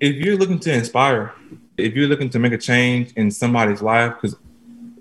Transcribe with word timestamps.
if 0.00 0.14
you're 0.14 0.36
looking 0.36 0.60
to 0.60 0.72
inspire, 0.72 1.32
if 1.76 1.94
you're 1.94 2.06
looking 2.06 2.30
to 2.30 2.38
make 2.38 2.52
a 2.52 2.58
change 2.58 3.12
in 3.14 3.32
somebody's 3.32 3.82
life, 3.82 4.14
because 4.14 4.36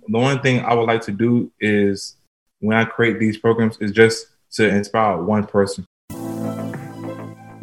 the 0.07 0.17
one 0.17 0.41
thing 0.41 0.65
I 0.65 0.73
would 0.73 0.87
like 0.87 1.03
to 1.03 1.11
do 1.11 1.51
is 1.59 2.15
when 2.61 2.75
I 2.75 2.85
create 2.85 3.19
these 3.19 3.37
programs 3.37 3.77
is 3.79 3.91
just 3.91 4.25
to 4.53 4.67
inspire 4.67 5.21
one 5.21 5.45
person. 5.45 5.85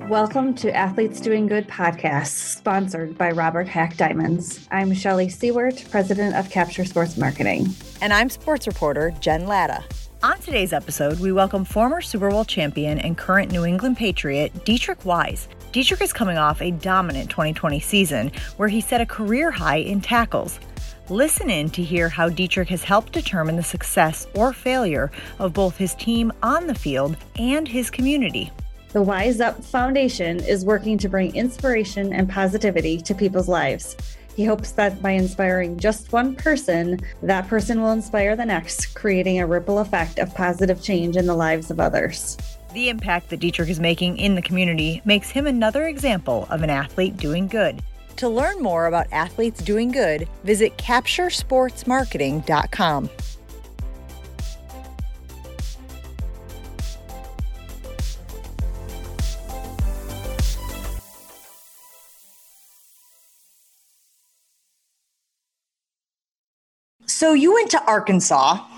Welcome 0.08 0.54
to 0.56 0.72
Athletes 0.72 1.20
Doing 1.20 1.48
Good 1.48 1.66
podcast, 1.66 2.28
sponsored 2.28 3.18
by 3.18 3.32
Robert 3.32 3.66
Hack 3.66 3.96
Diamonds. 3.96 4.68
I'm 4.70 4.94
Shelly 4.94 5.28
Seward, 5.28 5.82
president 5.90 6.36
of 6.36 6.50
Capture 6.50 6.84
Sports 6.84 7.16
Marketing. 7.16 7.66
And 8.00 8.12
I'm 8.12 8.30
sports 8.30 8.68
reporter 8.68 9.12
Jen 9.18 9.48
Latta. 9.48 9.82
On 10.22 10.38
today's 10.38 10.72
episode, 10.72 11.18
we 11.18 11.32
welcome 11.32 11.64
former 11.64 12.00
Super 12.00 12.30
Bowl 12.30 12.44
champion 12.44 13.00
and 13.00 13.18
current 13.18 13.50
New 13.50 13.64
England 13.64 13.96
Patriot 13.96 14.64
Deatrich 14.64 15.04
Wise. 15.04 15.48
Deatrich 15.74 16.02
is 16.02 16.12
coming 16.12 16.38
off 16.38 16.62
a 16.62 16.70
dominant 16.70 17.30
2020 17.30 17.80
season 17.80 18.30
where 18.58 18.68
he 18.68 18.80
set 18.80 19.00
a 19.00 19.06
career 19.06 19.50
high 19.50 19.78
in 19.78 20.00
tackles. 20.00 20.60
Listen 21.08 21.50
in 21.50 21.68
to 21.70 21.82
hear 21.82 22.08
how 22.08 22.28
Deatrich 22.28 22.68
has 22.68 22.84
helped 22.84 23.12
determine 23.12 23.56
the 23.56 23.62
success 23.64 24.28
or 24.36 24.52
failure 24.52 25.10
of 25.40 25.52
both 25.52 25.76
his 25.76 25.96
team 25.96 26.32
on 26.44 26.68
the 26.68 26.76
field 26.76 27.16
and 27.40 27.66
his 27.66 27.90
community. 27.90 28.52
The 28.92 29.02
Wise 29.02 29.40
Up 29.40 29.64
Foundation 29.64 30.38
is 30.44 30.64
working 30.64 30.96
to 30.98 31.08
bring 31.08 31.34
inspiration 31.34 32.12
and 32.12 32.30
positivity 32.30 32.98
to 32.98 33.12
people's 33.12 33.48
lives. 33.48 33.96
He 34.36 34.44
hopes 34.44 34.70
that 34.72 35.02
by 35.02 35.10
inspiring 35.10 35.76
just 35.76 36.12
one 36.12 36.36
person, 36.36 37.00
that 37.20 37.48
person 37.48 37.80
will 37.82 37.90
inspire 37.90 38.36
the 38.36 38.44
next, 38.44 38.94
creating 38.94 39.40
a 39.40 39.46
ripple 39.48 39.80
effect 39.80 40.20
of 40.20 40.32
positive 40.36 40.80
change 40.80 41.16
in 41.16 41.26
the 41.26 41.34
lives 41.34 41.72
of 41.72 41.80
others. 41.80 42.36
The 42.74 42.88
impact 42.88 43.30
that 43.30 43.38
Deatrich 43.38 43.68
is 43.68 43.78
making 43.78 44.18
in 44.18 44.34
the 44.34 44.42
community 44.42 45.00
makes 45.04 45.30
him 45.30 45.46
another 45.46 45.86
example 45.86 46.48
of 46.50 46.64
an 46.64 46.70
athlete 46.70 47.16
doing 47.16 47.46
good. 47.46 47.80
To 48.16 48.28
learn 48.28 48.60
more 48.60 48.86
about 48.86 49.06
athletes 49.12 49.62
doing 49.62 49.92
good, 49.92 50.28
visit 50.42 50.76
capturesportsmarketing.com. 50.76 53.10
So 67.06 67.34
you 67.34 67.54
went 67.54 67.70
to 67.70 67.80
Arkansas. 67.84 68.73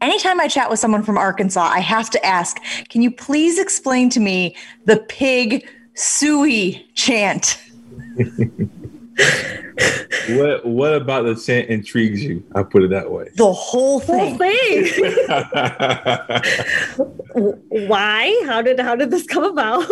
Anytime 0.00 0.40
I 0.40 0.48
chat 0.48 0.70
with 0.70 0.78
someone 0.78 1.02
from 1.02 1.18
Arkansas, 1.18 1.60
I 1.60 1.80
have 1.80 2.08
to 2.10 2.24
ask, 2.24 2.58
can 2.88 3.02
you 3.02 3.10
please 3.10 3.58
explain 3.58 4.08
to 4.10 4.20
me 4.20 4.56
the 4.86 4.96
pig 5.08 5.68
sooie 5.94 6.84
chant? 6.94 7.60
what 10.30 10.64
what 10.64 10.94
about 10.94 11.24
the 11.24 11.34
chant 11.34 11.68
intrigues 11.68 12.22
you? 12.24 12.42
I 12.54 12.62
put 12.62 12.82
it 12.82 12.90
that 12.90 13.10
way. 13.10 13.28
The 13.36 13.52
whole 13.52 14.00
thing. 14.00 14.38
Whole 14.38 14.38
thing. 14.38 14.86
Why? 17.88 18.42
How 18.46 18.62
did 18.62 18.80
how 18.80 18.96
did 18.96 19.10
this 19.10 19.26
come 19.26 19.44
about? 19.44 19.84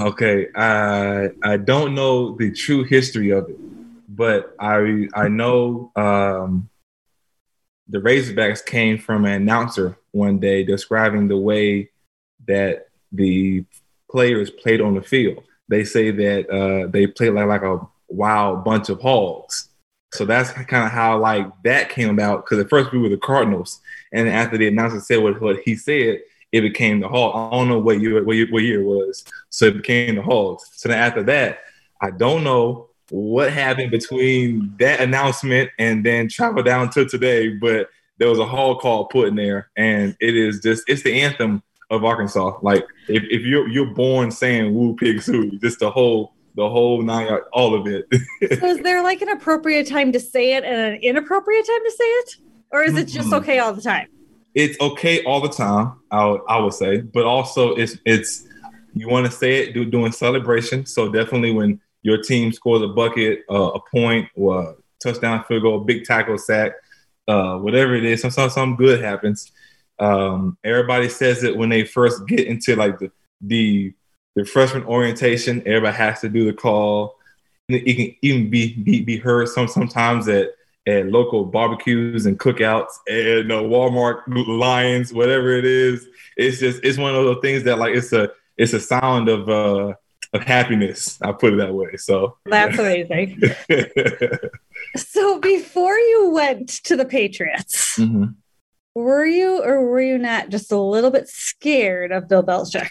okay, 0.00 0.46
I 0.54 1.30
I 1.42 1.56
don't 1.56 1.94
know 1.94 2.36
the 2.36 2.52
true 2.52 2.84
history 2.84 3.30
of 3.30 3.48
it 3.48 3.58
but 4.18 4.54
I 4.58 5.08
I 5.14 5.28
know 5.28 5.92
um, 5.94 6.68
the 7.88 7.98
Razorbacks 7.98 8.64
came 8.64 8.98
from 8.98 9.24
an 9.24 9.32
announcer 9.32 9.98
one 10.12 10.38
day 10.38 10.62
describing 10.62 11.28
the 11.28 11.38
way 11.38 11.90
that 12.46 12.88
the 13.12 13.64
players 14.10 14.50
played 14.50 14.80
on 14.80 14.94
the 14.94 15.02
field. 15.02 15.42
They 15.68 15.84
say 15.84 16.10
that 16.10 16.50
uh, 16.50 16.86
they 16.88 17.06
played 17.06 17.30
like 17.30 17.46
like 17.46 17.62
a 17.62 17.80
wild 18.08 18.64
bunch 18.64 18.88
of 18.88 19.00
hogs. 19.00 19.68
So 20.14 20.24
that's 20.24 20.50
kind 20.52 20.86
of 20.86 20.90
how 20.90 21.18
like 21.18 21.46
that 21.64 21.90
came 21.90 22.10
about. 22.10 22.44
Because 22.44 22.58
at 22.58 22.70
first 22.70 22.92
we 22.92 22.98
were 22.98 23.10
the 23.10 23.18
Cardinals, 23.18 23.80
and 24.12 24.28
after 24.28 24.56
the 24.56 24.68
announcer 24.68 25.00
said 25.00 25.22
what, 25.22 25.40
what 25.40 25.60
he 25.64 25.74
said, 25.74 26.20
it 26.52 26.60
became 26.62 27.00
the 27.00 27.08
Hog. 27.08 27.52
I 27.52 27.56
don't 27.56 27.68
know 27.68 27.78
what 27.78 28.00
year 28.00 28.22
what 28.24 28.36
year, 28.36 28.46
what 28.50 28.62
year 28.62 28.80
it 28.80 28.84
was, 28.84 29.24
so 29.50 29.66
it 29.66 29.76
became 29.76 30.16
the 30.16 30.22
Hogs. 30.22 30.70
So 30.74 30.88
then 30.88 30.98
after 30.98 31.22
that, 31.24 31.60
I 32.00 32.10
don't 32.10 32.44
know 32.44 32.87
what 33.10 33.52
happened 33.52 33.90
between 33.90 34.74
that 34.78 35.00
announcement 35.00 35.70
and 35.78 36.04
then 36.04 36.28
travel 36.28 36.62
down 36.62 36.90
to 36.90 37.06
today, 37.06 37.48
but 37.48 37.88
there 38.18 38.28
was 38.28 38.38
a 38.38 38.44
hall 38.44 38.76
call 38.76 39.06
put 39.06 39.28
in 39.28 39.36
there, 39.36 39.70
and 39.76 40.16
it 40.20 40.36
is 40.36 40.60
just 40.60 40.82
it's 40.88 41.02
the 41.02 41.20
anthem 41.20 41.62
of 41.90 42.04
Arkansas. 42.04 42.58
Like 42.62 42.84
if, 43.08 43.22
if 43.24 43.42
you're 43.42 43.68
you're 43.68 43.94
born 43.94 44.30
saying 44.30 44.74
"Woo 44.74 44.94
Pig 44.96 45.22
Sue," 45.22 45.58
just 45.58 45.78
the 45.78 45.90
whole 45.90 46.34
the 46.54 46.68
whole 46.68 47.02
nine 47.02 47.28
all 47.52 47.74
of 47.74 47.86
it. 47.86 48.06
so 48.58 48.66
is 48.66 48.78
there 48.80 49.02
like 49.02 49.22
an 49.22 49.28
appropriate 49.28 49.86
time 49.86 50.12
to 50.12 50.20
say 50.20 50.54
it 50.54 50.64
and 50.64 50.94
an 50.94 51.00
inappropriate 51.00 51.66
time 51.66 51.84
to 51.84 51.90
say 51.92 52.04
it, 52.04 52.36
or 52.72 52.82
is 52.82 52.96
it 52.96 53.06
just 53.06 53.28
mm-hmm. 53.28 53.34
okay 53.34 53.58
all 53.60 53.72
the 53.72 53.82
time? 53.82 54.08
It's 54.54 54.78
okay 54.80 55.22
all 55.22 55.40
the 55.40 55.48
time. 55.48 56.00
I 56.10 56.26
would, 56.26 56.40
I 56.48 56.58
would 56.58 56.74
say, 56.74 57.00
but 57.00 57.24
also 57.24 57.74
it's 57.76 57.96
it's 58.04 58.44
you 58.94 59.08
want 59.08 59.26
to 59.26 59.32
say 59.32 59.62
it 59.62 59.74
do, 59.74 59.84
doing 59.84 60.10
celebration. 60.10 60.84
So 60.86 61.08
definitely 61.08 61.52
when 61.52 61.80
your 62.02 62.22
team 62.22 62.52
scores 62.52 62.82
a 62.82 62.88
bucket, 62.88 63.44
uh, 63.50 63.72
a 63.72 63.80
point, 63.90 64.28
or 64.34 64.62
a 64.62 64.74
touchdown, 65.02 65.44
field 65.44 65.62
goal, 65.62 65.80
big 65.80 66.04
tackle, 66.04 66.38
sack, 66.38 66.72
uh, 67.26 67.58
whatever 67.58 67.94
it 67.94 68.04
is, 68.04 68.22
sometimes 68.22 68.54
something 68.54 68.76
good 68.76 69.02
happens. 69.02 69.52
Um, 69.98 70.56
everybody 70.64 71.08
says 71.08 71.42
it 71.42 71.56
when 71.56 71.68
they 71.68 71.84
first 71.84 72.26
get 72.26 72.46
into 72.46 72.76
like 72.76 72.98
the 72.98 73.10
the, 73.40 73.94
the 74.34 74.44
freshman 74.44 74.84
orientation. 74.84 75.60
Everybody 75.66 75.96
has 75.96 76.20
to 76.20 76.28
do 76.28 76.44
the 76.44 76.52
call. 76.52 77.16
And 77.68 77.76
It 77.78 77.94
can 77.94 78.16
even 78.22 78.50
be 78.50 78.74
be, 78.74 79.02
be 79.02 79.16
heard 79.18 79.48
some 79.48 79.68
sometimes 79.68 80.28
at 80.28 80.50
at 80.86 81.06
local 81.10 81.44
barbecues 81.44 82.24
and 82.24 82.38
cookouts 82.38 82.92
and 83.06 83.52
uh, 83.52 83.56
Walmart 83.56 84.22
lines, 84.26 85.12
whatever 85.12 85.50
it 85.50 85.66
is. 85.66 86.08
It's 86.36 86.58
just 86.58 86.82
it's 86.82 86.98
one 86.98 87.14
of 87.14 87.24
those 87.24 87.42
things 87.42 87.64
that 87.64 87.78
like 87.78 87.94
it's 87.94 88.12
a 88.12 88.30
it's 88.56 88.72
a 88.72 88.80
sound 88.80 89.28
of 89.28 89.48
uh 89.48 89.94
of 90.32 90.42
happiness. 90.42 91.18
I 91.22 91.32
put 91.32 91.54
it 91.54 91.56
that 91.56 91.74
way. 91.74 91.96
So 91.96 92.36
that's 92.46 92.76
yeah. 92.76 92.82
amazing. 92.82 93.40
so 94.96 95.40
before 95.40 95.96
you 95.96 96.30
went 96.30 96.68
to 96.84 96.96
the 96.96 97.04
Patriots, 97.04 97.98
mm-hmm. 97.98 98.32
were 98.94 99.26
you 99.26 99.62
or 99.62 99.86
were 99.86 100.02
you 100.02 100.18
not 100.18 100.50
just 100.50 100.72
a 100.72 100.78
little 100.78 101.10
bit 101.10 101.28
scared 101.28 102.12
of 102.12 102.28
Bill 102.28 102.42
Belichick? 102.42 102.90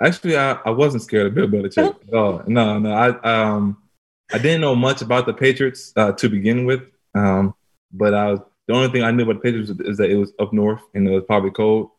Actually, 0.00 0.36
I, 0.36 0.52
I 0.64 0.70
wasn't 0.70 1.02
scared 1.02 1.26
of 1.26 1.34
Bill 1.34 1.48
Belichick. 1.48 1.96
oh 2.12 2.42
no, 2.46 2.78
no. 2.78 2.92
I 2.92 3.50
um 3.50 3.78
I 4.32 4.38
didn't 4.38 4.62
know 4.62 4.74
much 4.74 5.02
about 5.02 5.26
the 5.26 5.34
Patriots 5.34 5.92
uh, 5.96 6.12
to 6.12 6.28
begin 6.28 6.64
with. 6.64 6.82
Um, 7.14 7.54
but 7.92 8.14
I 8.14 8.32
was 8.32 8.40
the 8.66 8.74
only 8.74 8.88
thing 8.88 9.02
I 9.02 9.10
knew 9.10 9.24
about 9.24 9.34
the 9.34 9.40
Patriots 9.40 9.70
is 9.70 9.98
that 9.98 10.10
it 10.10 10.16
was 10.16 10.32
up 10.38 10.52
north 10.52 10.80
and 10.94 11.06
it 11.06 11.10
was 11.10 11.24
probably 11.26 11.50
cold. 11.50 11.90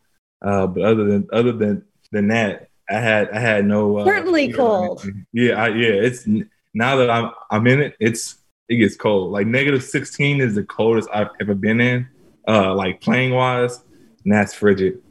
Uh, 0.42 0.68
but 0.68 0.84
other 0.84 1.04
than 1.06 1.28
other 1.32 1.52
than 1.52 1.86
than 2.12 2.28
that, 2.30 2.70
I 2.90 3.00
had 3.00 3.30
I 3.32 3.40
had 3.40 3.66
no 3.66 3.98
uh, 3.98 4.06
certainly 4.06 4.52
cold. 4.52 5.06
Yeah, 5.32 5.64
I, 5.64 5.68
yeah. 5.70 5.90
It's 5.90 6.28
now 6.74 6.96
that 6.98 7.10
I'm 7.10 7.32
I'm 7.50 7.66
in 7.68 7.82
it. 7.82 7.96
It's 8.00 8.38
it 8.70 8.78
gets 8.78 8.96
cold. 8.96 9.32
Like 9.32 9.48
negative 9.48 9.84
sixteen 9.84 10.42
is 10.42 10.56
the 10.56 10.64
coldest 10.64 11.10
I've 11.14 11.30
ever 11.40 11.56
been 11.56 11.80
in. 11.80 12.08
Uh, 12.48 12.76
like 12.76 13.00
playing 13.00 13.34
wise, 13.34 13.80
and 14.24 14.34
that's 14.34 14.54
frigid. 14.54 15.02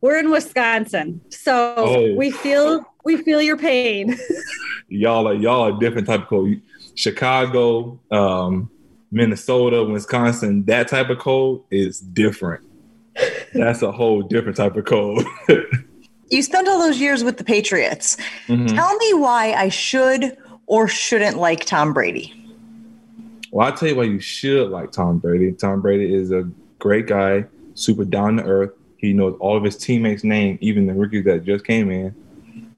We're 0.00 0.18
in 0.18 0.30
Wisconsin, 0.30 1.20
so 1.30 1.74
oh. 1.76 2.14
we 2.14 2.30
feel 2.30 2.84
we 3.04 3.18
feel 3.18 3.40
your 3.40 3.56
pain. 3.56 4.18
y'all 4.88 5.28
are 5.28 5.34
y'all 5.34 5.62
are 5.62 5.78
different 5.78 6.06
type 6.06 6.22
of 6.22 6.28
cold. 6.28 6.56
Chicago, 6.96 8.00
um, 8.10 8.70
Minnesota, 9.10 9.84
Wisconsin, 9.84 10.64
that 10.64 10.88
type 10.88 11.10
of 11.10 11.18
cold 11.18 11.64
is 11.70 12.00
different. 12.00 12.64
That's 13.54 13.82
a 13.82 13.92
whole 13.92 14.22
different 14.22 14.56
type 14.56 14.76
of 14.76 14.84
cold. 14.84 15.24
you 16.34 16.42
spent 16.42 16.68
all 16.68 16.78
those 16.78 16.98
years 16.98 17.24
with 17.24 17.38
the 17.38 17.44
Patriots. 17.44 18.16
Mm-hmm. 18.48 18.74
Tell 18.74 18.96
me 18.96 19.14
why 19.14 19.52
I 19.52 19.68
should 19.68 20.36
or 20.66 20.88
shouldn't 20.88 21.36
like 21.36 21.64
Tom 21.64 21.92
Brady. 21.92 22.32
Well, 23.50 23.66
I'll 23.66 23.76
tell 23.76 23.88
you 23.88 23.96
why 23.96 24.04
you 24.04 24.20
should 24.20 24.70
like 24.70 24.90
Tom 24.90 25.18
Brady. 25.18 25.52
Tom 25.52 25.80
Brady 25.80 26.12
is 26.12 26.32
a 26.32 26.48
great 26.78 27.06
guy, 27.06 27.44
super 27.74 28.04
down 28.04 28.38
to 28.38 28.44
earth. 28.44 28.72
He 28.96 29.12
knows 29.12 29.36
all 29.38 29.56
of 29.56 29.62
his 29.62 29.76
teammates' 29.76 30.24
names, 30.24 30.58
even 30.60 30.86
the 30.86 30.94
rookies 30.94 31.24
that 31.26 31.44
just 31.44 31.64
came 31.64 31.90
in. 31.90 32.14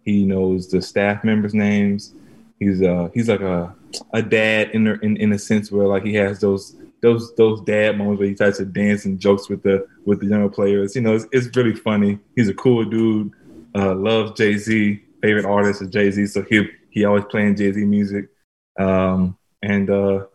He 0.04 0.24
knows 0.24 0.68
the 0.68 0.82
staff 0.82 1.24
members' 1.24 1.54
names. 1.54 2.12
He's 2.58 2.82
uh 2.82 3.08
he's 3.14 3.28
like 3.28 3.40
a 3.40 3.74
a 4.12 4.22
dad 4.22 4.70
in 4.70 4.84
the, 4.84 4.98
in 5.00 5.16
in 5.16 5.32
a 5.32 5.38
sense 5.38 5.70
where 5.70 5.86
like 5.86 6.04
he 6.04 6.14
has 6.14 6.40
those 6.40 6.76
those 7.00 7.34
those 7.36 7.60
dad 7.62 7.96
moments 7.96 8.18
where 8.18 8.28
he 8.28 8.34
tries 8.34 8.58
to 8.58 8.64
dance 8.64 9.04
and 9.04 9.18
jokes 9.20 9.48
with 9.48 9.62
the 9.62 9.86
with 10.04 10.20
the 10.20 10.26
younger 10.26 10.48
players. 10.48 10.94
You 10.94 11.02
know, 11.02 11.14
it's, 11.14 11.26
it's 11.32 11.56
really 11.56 11.74
funny. 11.74 12.18
He's 12.34 12.48
a 12.48 12.54
cool 12.54 12.84
dude. 12.84 13.32
Uh, 13.76 13.94
loves 13.94 14.32
Jay 14.32 14.56
Z. 14.56 15.02
Favorite 15.22 15.44
artist 15.44 15.82
is 15.82 15.88
Jay 15.88 16.10
Z, 16.10 16.26
so 16.28 16.42
he 16.42 16.66
he 16.90 17.04
always 17.04 17.24
playing 17.26 17.56
Jay 17.56 17.72
Z 17.72 17.84
music. 17.84 18.28
Um, 18.78 19.36
and 19.62 19.90
uh, 19.90 20.26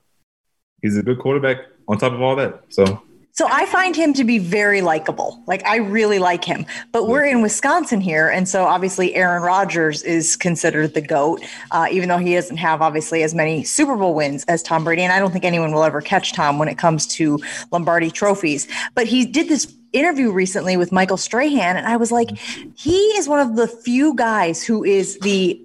he's 0.81 0.97
a 0.97 1.03
good 1.03 1.19
quarterback 1.19 1.57
on 1.88 1.97
top 1.97 2.13
of 2.13 2.21
all 2.21 2.35
that. 2.35 2.63
So 2.69 3.01
So 3.33 3.47
I 3.49 3.65
find 3.65 3.95
him 3.95 4.13
to 4.13 4.23
be 4.23 4.38
very 4.38 4.81
likable. 4.81 5.41
Like 5.47 5.65
I 5.65 5.77
really 5.77 6.19
like 6.19 6.43
him. 6.43 6.65
But 6.91 7.07
we're 7.07 7.23
in 7.23 7.41
Wisconsin 7.41 8.01
here, 8.01 8.27
and 8.27 8.47
so 8.47 8.65
obviously 8.65 9.15
Aaron 9.15 9.41
Rodgers 9.41 10.03
is 10.03 10.35
considered 10.35 10.94
the 10.94 11.01
goat, 11.01 11.41
uh, 11.71 11.87
even 11.89 12.09
though 12.09 12.17
he 12.17 12.35
doesn't 12.35 12.57
have 12.57 12.81
obviously 12.81 13.23
as 13.23 13.33
many 13.33 13.63
Super 13.63 13.95
Bowl 13.95 14.13
wins 14.13 14.44
as 14.45 14.61
Tom 14.61 14.83
Brady. 14.83 15.03
And 15.03 15.13
I 15.13 15.19
don't 15.19 15.31
think 15.31 15.45
anyone 15.45 15.71
will 15.73 15.83
ever 15.83 16.01
catch 16.01 16.33
Tom 16.33 16.59
when 16.59 16.67
it 16.67 16.77
comes 16.77 17.07
to 17.07 17.39
Lombardi 17.71 18.11
trophies. 18.11 18.67
But 18.95 19.07
he 19.07 19.25
did 19.25 19.47
this 19.47 19.73
interview 19.93 20.31
recently 20.31 20.77
with 20.77 20.91
Michael 20.91 21.17
Strahan, 21.17 21.77
and 21.77 21.88
I 21.88 21.97
was 21.97 22.11
like, 22.11 22.29
he 22.75 22.97
is 23.17 23.27
one 23.27 23.39
of 23.39 23.55
the 23.55 23.67
few 23.67 24.15
guys 24.15 24.63
who 24.63 24.83
is 24.83 25.17
the 25.19 25.61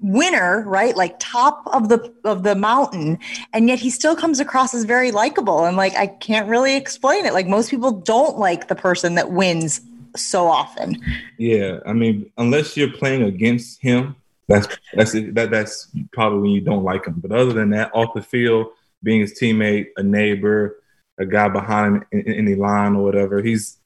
winner, 0.00 0.62
right? 0.66 0.96
Like 0.96 1.16
top 1.18 1.62
of 1.66 1.88
the 1.88 2.12
of 2.24 2.42
the 2.42 2.54
mountain, 2.54 3.18
and 3.52 3.68
yet 3.68 3.78
he 3.78 3.90
still 3.90 4.16
comes 4.16 4.40
across 4.40 4.74
as 4.74 4.84
very 4.84 5.10
likable. 5.10 5.64
And 5.64 5.76
like 5.76 5.94
I 5.94 6.06
can't 6.06 6.48
really 6.48 6.76
explain 6.76 7.24
it. 7.26 7.32
Like 7.32 7.46
most 7.46 7.70
people 7.70 7.92
don't 7.92 8.38
like 8.38 8.68
the 8.68 8.74
person 8.74 9.14
that 9.14 9.30
wins 9.30 9.80
so 10.16 10.46
often. 10.46 11.00
Yeah, 11.38 11.80
I 11.86 11.92
mean, 11.92 12.30
unless 12.36 12.76
you're 12.76 12.92
playing 12.92 13.22
against 13.22 13.80
him, 13.80 14.16
that's 14.48 14.68
that's 14.94 15.12
that 15.12 15.50
that's 15.50 15.88
probably 16.12 16.40
when 16.40 16.50
you 16.50 16.60
don't 16.60 16.84
like 16.84 17.06
him. 17.06 17.14
But 17.14 17.32
other 17.32 17.52
than 17.52 17.70
that, 17.70 17.90
off 17.94 18.14
the 18.14 18.22
field, 18.22 18.68
being 19.02 19.20
his 19.20 19.38
teammate, 19.38 19.88
a 19.96 20.02
neighbor, 20.02 20.79
a 21.20 21.26
guy 21.26 21.48
behind 21.48 21.96
him 21.96 22.04
in, 22.10 22.20
in 22.20 22.32
any 22.32 22.54
line 22.56 22.96
or 22.96 23.04
whatever, 23.04 23.42
he's 23.42 23.78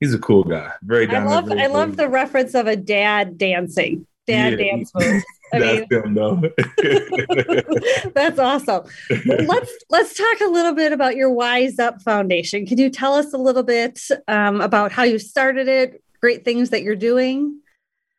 he's 0.00 0.12
a 0.12 0.18
cool 0.18 0.44
guy. 0.44 0.72
Very 0.82 1.08
I 1.08 1.24
love 1.24 1.50
I 1.50 1.66
love 1.66 1.96
the 1.96 2.08
reference 2.08 2.54
of 2.54 2.66
a 2.66 2.76
dad 2.76 3.38
dancing. 3.38 4.06
Dad 4.26 4.58
yeah, 4.58 4.72
dance 4.72 4.92
moves. 4.94 5.24
I 5.52 5.58
that's 5.58 5.90
mean, 5.90 6.02
them 6.02 6.14
though. 6.14 6.42
that's 8.14 8.38
awesome. 8.38 8.84
Let's 9.26 9.72
let's 9.88 10.14
talk 10.14 10.40
a 10.40 10.50
little 10.50 10.74
bit 10.74 10.92
about 10.92 11.16
your 11.16 11.30
Wise 11.30 11.78
Up 11.78 12.02
Foundation. 12.02 12.66
Can 12.66 12.78
you 12.78 12.90
tell 12.90 13.14
us 13.14 13.32
a 13.32 13.38
little 13.38 13.62
bit 13.62 14.00
um, 14.28 14.60
about 14.60 14.92
how 14.92 15.04
you 15.04 15.18
started 15.18 15.68
it? 15.68 16.02
Great 16.20 16.44
things 16.44 16.70
that 16.70 16.82
you're 16.82 16.96
doing. 16.96 17.60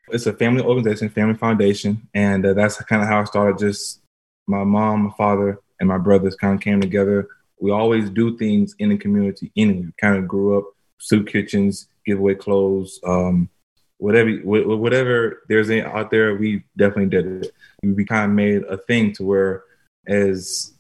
It's 0.10 0.26
a 0.26 0.34
family 0.34 0.64
organization, 0.64 1.10
family 1.10 1.36
foundation, 1.36 2.08
and 2.14 2.46
uh, 2.46 2.54
that's 2.54 2.82
kind 2.84 3.02
of 3.02 3.08
how 3.08 3.22
I 3.22 3.24
started. 3.26 3.60
Just 3.60 4.02
my 4.48 4.64
mom, 4.64 5.04
my 5.04 5.12
father, 5.18 5.60
and 5.80 5.88
my 5.88 5.98
brothers 5.98 6.36
kind 6.36 6.56
of 6.56 6.62
came 6.62 6.82
together. 6.82 7.28
We 7.62 7.72
always 7.72 8.10
do 8.10 8.38
things 8.38 8.76
in 8.80 8.90
the 8.90 8.98
community. 8.98 9.52
Anyway, 9.56 9.94
kind 10.00 10.18
of 10.18 10.28
grew 10.28 10.58
up 10.58 10.66
soup 10.98 11.28
kitchens, 11.28 11.88
give 12.06 12.18
away 12.18 12.36
clothes. 12.36 13.00
Um, 13.06 13.50
whatever 13.98 14.32
whatever 14.44 15.44
there's 15.48 15.70
out 15.70 16.12
there, 16.12 16.36
we 16.36 16.64
definitely 16.76 17.06
did 17.06 17.46
it. 17.46 17.54
We 17.84 18.04
kind 18.04 18.32
of 18.32 18.36
made 18.36 18.64
a 18.64 18.78
thing 18.78 19.14
to 19.14 19.24
where 19.24 19.64
as 20.08 20.74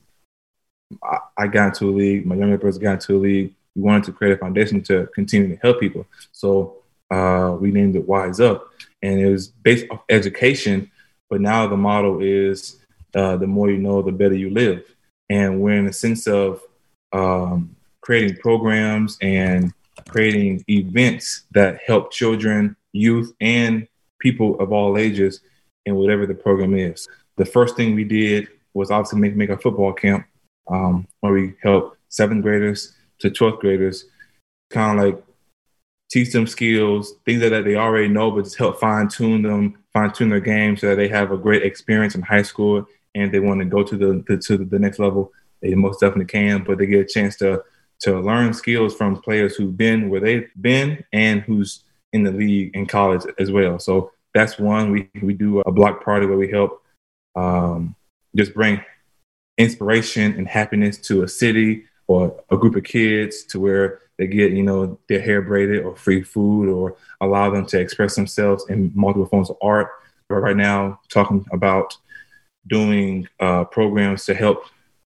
I 1.37 1.47
got 1.47 1.67
into 1.67 1.89
a 1.89 1.95
league, 1.95 2.25
my 2.25 2.35
younger 2.35 2.57
brothers 2.57 2.79
got 2.79 2.93
into 2.93 3.15
a 3.15 3.19
league, 3.19 3.53
we 3.75 3.83
wanted 3.83 4.03
to 4.05 4.11
create 4.11 4.33
a 4.33 4.37
foundation 4.37 4.81
to 4.83 5.07
continue 5.13 5.55
to 5.55 5.61
help 5.61 5.79
people. 5.79 6.05
So 6.31 6.77
uh, 7.09 7.55
we 7.59 7.71
named 7.71 7.95
it 7.95 8.07
Wise 8.07 8.39
Up, 8.39 8.67
and 9.01 9.19
it 9.19 9.29
was 9.29 9.47
based 9.47 9.85
off 9.91 10.01
education. 10.09 10.91
But 11.29 11.41
now 11.41 11.67
the 11.67 11.77
model 11.77 12.21
is 12.21 12.81
uh, 13.15 13.37
the 13.37 13.47
more 13.47 13.69
you 13.69 13.77
know, 13.77 14.01
the 14.01 14.11
better 14.11 14.35
you 14.35 14.49
live. 14.49 14.83
And 15.29 15.61
we're 15.61 15.77
in 15.77 15.87
a 15.87 15.93
sense 15.93 16.27
of 16.27 16.61
um, 17.13 17.75
creating 18.01 18.37
programs 18.37 19.17
and 19.21 19.73
creating 20.09 20.63
events 20.69 21.43
that 21.51 21.79
help 21.85 22.11
children 22.11 22.75
youth 22.93 23.33
and 23.41 23.87
people 24.19 24.59
of 24.59 24.71
all 24.71 24.97
ages 24.97 25.41
in 25.85 25.95
whatever 25.95 26.25
the 26.25 26.33
program 26.33 26.75
is. 26.75 27.07
The 27.37 27.45
first 27.45 27.75
thing 27.75 27.95
we 27.95 28.03
did 28.03 28.47
was 28.73 28.91
obviously 28.91 29.19
make, 29.19 29.35
make 29.35 29.49
a 29.49 29.57
football 29.57 29.93
camp 29.93 30.25
um, 30.69 31.07
where 31.21 31.33
we 31.33 31.53
help 31.61 31.97
seventh 32.09 32.43
graders 32.43 32.93
to 33.19 33.29
12th 33.29 33.59
graders 33.59 34.05
kind 34.69 34.99
of 34.99 35.05
like 35.05 35.23
teach 36.09 36.31
them 36.31 36.47
skills, 36.47 37.13
things 37.25 37.41
that 37.41 37.63
they 37.63 37.75
already 37.75 38.07
know, 38.07 38.31
but 38.31 38.43
just 38.43 38.57
help 38.57 38.79
fine 38.79 39.07
tune 39.07 39.41
them, 39.41 39.77
fine 39.93 40.11
tune 40.11 40.29
their 40.29 40.39
game 40.39 40.75
so 40.75 40.89
that 40.89 40.95
they 40.95 41.07
have 41.07 41.31
a 41.31 41.37
great 41.37 41.63
experience 41.63 42.15
in 42.15 42.21
high 42.21 42.41
school 42.41 42.85
and 43.15 43.31
they 43.31 43.39
want 43.39 43.59
to 43.59 43.65
go 43.65 43.83
to 43.83 43.97
the, 43.97 44.23
the 44.27 44.37
to 44.37 44.57
the 44.57 44.79
next 44.79 44.99
level. 44.99 45.31
They 45.61 45.73
most 45.75 45.99
definitely 45.99 46.25
can, 46.25 46.63
but 46.63 46.77
they 46.77 46.85
get 46.85 47.01
a 47.01 47.05
chance 47.05 47.35
to 47.37 47.63
to 48.01 48.19
learn 48.19 48.53
skills 48.53 48.95
from 48.95 49.21
players 49.21 49.55
who've 49.55 49.77
been 49.77 50.09
where 50.09 50.19
they've 50.19 50.49
been 50.59 51.03
and 51.13 51.41
who's 51.41 51.83
in 52.13 52.23
the 52.23 52.31
league 52.31 52.75
in 52.75 52.87
college 52.87 53.21
as 53.37 53.51
well. 53.51 53.77
So 53.79 54.11
that's 54.33 54.57
one. 54.57 54.91
We 54.91 55.09
we 55.21 55.33
do 55.33 55.59
a 55.61 55.71
block 55.71 56.03
party 56.03 56.25
where 56.25 56.37
we 56.37 56.49
help 56.49 56.83
um, 57.35 57.95
just 58.35 58.53
bring 58.53 58.83
inspiration 59.57 60.33
and 60.37 60.47
happiness 60.47 60.97
to 60.97 61.23
a 61.23 61.27
city 61.27 61.85
or 62.07 62.35
a 62.49 62.57
group 62.57 62.75
of 62.75 62.83
kids 62.83 63.43
to 63.43 63.59
where 63.59 63.99
they 64.17 64.27
get 64.27 64.51
you 64.51 64.63
know 64.63 64.99
their 65.07 65.21
hair 65.21 65.41
braided 65.41 65.83
or 65.83 65.95
free 65.95 66.21
food 66.21 66.69
or 66.69 66.95
allow 67.21 67.49
them 67.49 67.65
to 67.67 67.79
express 67.79 68.15
themselves 68.15 68.65
in 68.69 68.91
multiple 68.95 69.27
forms 69.27 69.49
of 69.49 69.57
art. 69.61 69.89
But 70.27 70.37
right 70.37 70.57
now, 70.57 70.99
talking 71.09 71.45
about 71.51 71.95
doing 72.67 73.27
uh, 73.39 73.65
programs 73.65 74.25
to 74.25 74.33
help 74.33 74.65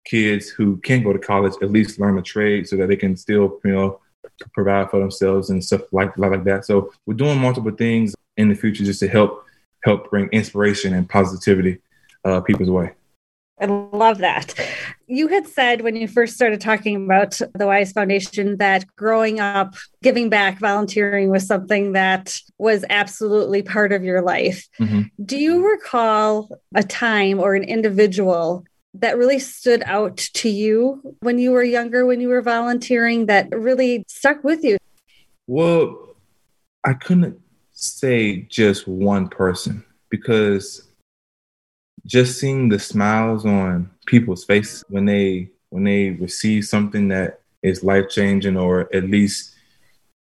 kids 0.05 0.49
who 0.49 0.77
can't 0.77 1.03
go 1.03 1.13
to 1.13 1.19
college 1.19 1.53
at 1.61 1.71
least 1.71 1.99
learn 1.99 2.17
a 2.17 2.21
trade 2.21 2.67
so 2.67 2.75
that 2.75 2.87
they 2.87 2.95
can 2.95 3.15
still 3.15 3.59
you 3.63 3.71
know 3.71 3.99
provide 4.53 4.89
for 4.89 4.99
themselves 4.99 5.49
and 5.49 5.63
stuff 5.63 5.81
like 5.91 6.17
like 6.17 6.43
that. 6.43 6.65
So 6.65 6.91
we're 7.05 7.15
doing 7.15 7.39
multiple 7.39 7.71
things 7.71 8.15
in 8.37 8.49
the 8.49 8.55
future 8.55 8.83
just 8.83 8.99
to 9.01 9.07
help 9.07 9.45
help 9.83 10.09
bring 10.09 10.27
inspiration 10.29 10.93
and 10.93 11.09
positivity 11.09 11.79
uh, 12.25 12.41
people's 12.41 12.69
way. 12.69 12.91
I 13.59 13.65
love 13.65 14.17
that. 14.19 14.55
You 15.05 15.27
had 15.27 15.45
said 15.45 15.81
when 15.81 15.95
you 15.95 16.07
first 16.07 16.33
started 16.33 16.61
talking 16.61 17.05
about 17.05 17.39
the 17.53 17.67
Wise 17.67 17.91
Foundation 17.91 18.57
that 18.57 18.85
growing 18.95 19.39
up, 19.39 19.75
giving 20.01 20.29
back, 20.29 20.59
volunteering 20.59 21.29
was 21.29 21.45
something 21.45 21.91
that 21.91 22.35
was 22.57 22.83
absolutely 22.89 23.61
part 23.61 23.91
of 23.91 24.03
your 24.03 24.23
life. 24.23 24.67
Mm-hmm. 24.79 25.01
Do 25.23 25.37
you 25.37 25.69
recall 25.69 26.49
a 26.73 26.81
time 26.81 27.39
or 27.39 27.53
an 27.53 27.63
individual 27.63 28.65
that 28.95 29.17
really 29.17 29.39
stood 29.39 29.83
out 29.85 30.17
to 30.17 30.49
you 30.49 31.15
when 31.21 31.39
you 31.39 31.51
were 31.51 31.63
younger, 31.63 32.05
when 32.05 32.19
you 32.19 32.29
were 32.29 32.41
volunteering, 32.41 33.27
that 33.27 33.49
really 33.51 34.03
stuck 34.07 34.43
with 34.43 34.63
you? 34.63 34.77
Well, 35.47 36.15
I 36.83 36.93
couldn't 36.93 37.39
say 37.71 38.43
just 38.43 38.87
one 38.87 39.27
person 39.27 39.83
because 40.09 40.87
just 42.05 42.39
seeing 42.39 42.69
the 42.69 42.79
smiles 42.79 43.45
on 43.45 43.89
people's 44.05 44.43
faces 44.43 44.83
when 44.89 45.05
they 45.05 45.49
when 45.69 45.83
they 45.83 46.11
receive 46.11 46.65
something 46.65 47.07
that 47.07 47.41
is 47.63 47.83
life 47.83 48.09
changing 48.09 48.57
or 48.57 48.93
at 48.93 49.09
least 49.09 49.55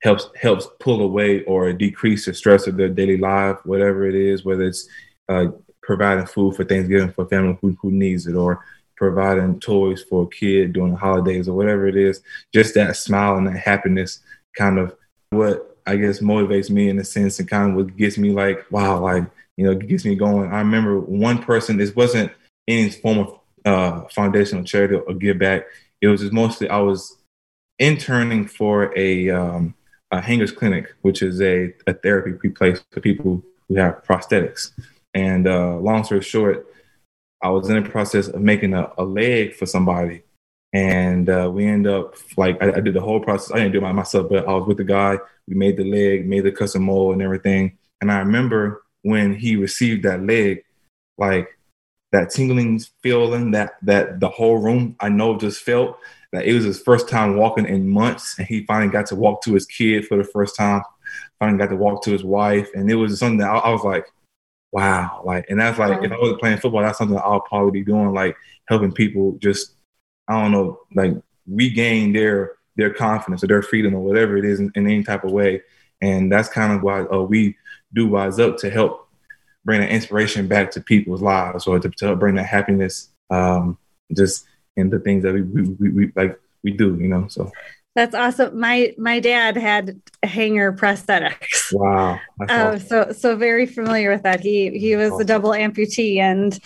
helps 0.02 0.28
helps 0.36 0.68
pull 0.78 1.00
away 1.00 1.42
or 1.44 1.72
decrease 1.72 2.26
the 2.26 2.34
stress 2.34 2.66
of 2.66 2.76
their 2.76 2.88
daily 2.88 3.16
life, 3.16 3.56
whatever 3.64 4.06
it 4.06 4.14
is, 4.14 4.44
whether 4.44 4.64
it's 4.64 4.86
uh, 5.28 5.46
providing 5.86 6.26
food 6.26 6.56
for 6.56 6.64
Thanksgiving 6.64 7.12
for 7.12 7.26
family 7.26 7.58
who, 7.60 7.76
who 7.80 7.90
needs 7.90 8.26
it, 8.26 8.34
or 8.34 8.64
providing 8.96 9.60
toys 9.60 10.02
for 10.02 10.24
a 10.24 10.28
kid 10.28 10.72
during 10.72 10.92
the 10.92 10.98
holidays, 10.98 11.48
or 11.48 11.56
whatever 11.56 11.86
it 11.86 11.96
is. 11.96 12.20
Just 12.52 12.74
that 12.74 12.96
smile 12.96 13.36
and 13.36 13.46
that 13.46 13.56
happiness, 13.56 14.20
kind 14.56 14.78
of 14.78 14.94
what 15.30 15.78
I 15.86 15.96
guess 15.96 16.20
motivates 16.20 16.70
me 16.70 16.88
in 16.88 16.98
a 16.98 17.04
sense, 17.04 17.38
and 17.38 17.48
kind 17.48 17.70
of 17.70 17.76
what 17.76 17.96
gets 17.96 18.18
me 18.18 18.30
like, 18.30 18.70
wow, 18.70 19.00
like 19.00 19.24
you 19.56 19.64
know, 19.64 19.74
gets 19.74 20.04
me 20.04 20.14
going. 20.14 20.52
I 20.52 20.58
remember 20.58 20.98
one 20.98 21.42
person. 21.42 21.76
This 21.76 21.94
wasn't 21.94 22.32
any 22.66 22.90
form 22.90 23.18
of 23.18 23.38
uh, 23.64 24.08
foundational 24.08 24.64
charity 24.64 24.94
or 24.94 25.14
give 25.14 25.38
back. 25.38 25.64
It 26.00 26.08
was 26.08 26.20
just 26.20 26.32
mostly 26.32 26.68
I 26.68 26.78
was 26.78 27.18
interning 27.78 28.46
for 28.46 28.96
a, 28.96 29.30
um, 29.30 29.74
a 30.10 30.20
hangers 30.20 30.52
clinic, 30.52 30.94
which 31.02 31.22
is 31.22 31.40
a, 31.40 31.72
a 31.86 31.94
therapy 31.94 32.48
place 32.48 32.80
for 32.90 33.00
people 33.00 33.42
who 33.68 33.76
have 33.76 34.04
prosthetics. 34.04 34.72
And 35.14 35.46
uh, 35.46 35.76
long 35.76 36.04
story 36.04 36.22
short, 36.22 36.66
I 37.42 37.50
was 37.50 37.68
in 37.68 37.82
the 37.82 37.88
process 37.88 38.28
of 38.28 38.40
making 38.40 38.74
a, 38.74 38.92
a 38.98 39.04
leg 39.04 39.54
for 39.54 39.66
somebody. 39.66 40.22
And 40.72 41.28
uh, 41.30 41.50
we 41.52 41.66
end 41.66 41.86
up 41.86 42.16
like 42.36 42.60
I, 42.60 42.72
I, 42.72 42.80
did 42.80 42.94
the 42.94 43.00
whole 43.00 43.20
process. 43.20 43.52
I 43.52 43.58
didn't 43.58 43.72
do 43.72 43.78
it 43.78 43.82
by 43.82 43.92
myself, 43.92 44.28
but 44.28 44.48
I 44.48 44.52
was 44.52 44.66
with 44.66 44.78
the 44.78 44.84
guy. 44.84 45.18
We 45.46 45.54
made 45.54 45.76
the 45.76 45.84
leg, 45.84 46.26
made 46.26 46.44
the 46.44 46.50
custom 46.50 46.84
mold 46.84 47.12
and 47.12 47.22
everything. 47.22 47.78
And 48.00 48.10
I 48.10 48.18
remember 48.18 48.82
when 49.02 49.34
he 49.36 49.54
received 49.54 50.02
that 50.04 50.24
leg, 50.24 50.64
like 51.16 51.48
that 52.10 52.30
tingling 52.30 52.80
feeling 53.02 53.52
that 53.52 53.74
that 53.82 54.18
the 54.18 54.28
whole 54.28 54.58
room 54.58 54.96
I 54.98 55.10
know 55.10 55.38
just 55.38 55.62
felt 55.62 55.98
that 56.32 56.46
it 56.46 56.54
was 56.54 56.64
his 56.64 56.80
first 56.80 57.08
time 57.08 57.36
walking 57.36 57.66
in 57.66 57.88
months, 57.88 58.36
and 58.38 58.46
he 58.48 58.64
finally 58.64 58.90
got 58.90 59.06
to 59.06 59.14
walk 59.14 59.42
to 59.42 59.54
his 59.54 59.66
kid 59.66 60.06
for 60.06 60.16
the 60.16 60.24
first 60.24 60.56
time. 60.56 60.82
Finally 61.38 61.58
got 61.58 61.70
to 61.70 61.76
walk 61.76 62.02
to 62.02 62.10
his 62.10 62.24
wife, 62.24 62.68
and 62.74 62.90
it 62.90 62.96
was 62.96 63.18
something 63.18 63.38
that 63.38 63.50
I, 63.50 63.58
I 63.58 63.70
was 63.70 63.84
like, 63.84 64.06
wow, 64.74 65.22
like, 65.24 65.46
and 65.48 65.60
that's 65.60 65.78
like, 65.78 66.02
if 66.02 66.10
I 66.10 66.16
was 66.16 66.36
playing 66.40 66.58
football, 66.58 66.82
that's 66.82 66.98
something 66.98 67.16
I'll 67.16 67.40
probably 67.42 67.70
be 67.70 67.84
doing, 67.84 68.12
like 68.12 68.36
helping 68.66 68.90
people 68.90 69.38
just, 69.40 69.76
I 70.26 70.42
don't 70.42 70.50
know, 70.50 70.80
like 70.94 71.14
regain 71.46 72.12
their 72.12 72.56
their 72.76 72.92
confidence 72.92 73.44
or 73.44 73.46
their 73.46 73.62
freedom 73.62 73.94
or 73.94 74.00
whatever 74.00 74.36
it 74.36 74.44
is 74.44 74.58
in, 74.58 74.72
in 74.74 74.84
any 74.88 75.04
type 75.04 75.22
of 75.22 75.30
way. 75.30 75.62
And 76.02 76.32
that's 76.32 76.48
kind 76.48 76.72
of 76.72 76.82
why 76.82 77.02
uh, 77.02 77.22
we 77.22 77.56
do 77.94 78.08
Wise 78.08 78.40
Up 78.40 78.56
to 78.58 78.68
help 78.68 79.08
bring 79.64 79.80
that 79.80 79.90
inspiration 79.90 80.48
back 80.48 80.72
to 80.72 80.80
people's 80.80 81.22
lives 81.22 81.68
or 81.68 81.78
to, 81.78 81.88
to 81.88 82.16
bring 82.16 82.34
that 82.34 82.46
happiness 82.46 83.10
um, 83.30 83.78
just 84.16 84.44
in 84.76 84.90
the 84.90 84.98
things 84.98 85.22
that 85.22 85.34
we, 85.34 85.42
we, 85.42 85.62
we, 85.62 85.88
we 85.90 86.12
like 86.16 86.40
we 86.64 86.72
do, 86.72 86.96
you 86.96 87.06
know. 87.06 87.28
So 87.28 87.52
That's 87.94 88.14
awesome. 88.14 88.58
My 88.58 88.92
my 88.98 89.20
dad 89.20 89.56
had 89.56 90.00
Hanger 90.24 90.72
Prosthetics. 90.72 91.72
Wow. 91.72 92.18
Uh, 92.48 92.78
so 92.78 93.12
so 93.12 93.36
very 93.36 93.66
familiar 93.66 94.10
with 94.10 94.24
that. 94.24 94.40
He 94.40 94.76
he 94.76 94.96
was 94.96 95.12
awesome. 95.12 95.20
a 95.20 95.24
double 95.24 95.50
amputee, 95.50 96.18
and 96.18 96.58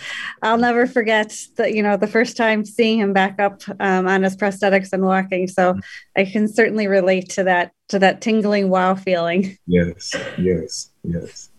I'll 0.42 0.56
never 0.56 0.86
forget 0.86 1.36
that. 1.56 1.74
you 1.74 1.82
know 1.82 1.98
the 1.98 2.06
first 2.06 2.36
time 2.36 2.64
seeing 2.64 2.98
him 2.98 3.12
back 3.12 3.38
up 3.38 3.60
um, 3.78 4.06
on 4.06 4.22
his 4.22 4.36
prosthetics 4.36 4.92
and 4.92 5.04
walking. 5.04 5.48
So 5.48 5.74
mm-hmm. 5.74 5.80
I 6.16 6.24
can 6.24 6.48
certainly 6.48 6.86
relate 6.86 7.28
to 7.30 7.44
that 7.44 7.72
to 7.88 7.98
that 7.98 8.22
tingling 8.22 8.70
wow 8.70 8.94
feeling. 8.94 9.58
Yes. 9.66 10.14
Yes. 10.38 10.90
Yes. 11.04 11.50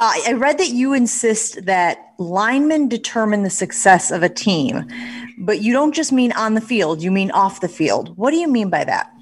Uh, 0.00 0.12
I 0.26 0.32
read 0.32 0.56
that 0.56 0.70
you 0.70 0.94
insist 0.94 1.66
that 1.66 2.14
linemen 2.16 2.88
determine 2.88 3.42
the 3.42 3.50
success 3.50 4.10
of 4.10 4.22
a 4.22 4.30
team, 4.30 4.88
but 5.36 5.60
you 5.60 5.74
don't 5.74 5.94
just 5.94 6.10
mean 6.10 6.32
on 6.32 6.54
the 6.54 6.62
field, 6.62 7.02
you 7.02 7.10
mean 7.10 7.30
off 7.32 7.60
the 7.60 7.68
field. 7.68 8.16
What 8.16 8.30
do 8.30 8.38
you 8.38 8.48
mean 8.48 8.70
by 8.70 8.84
that? 8.84 9.12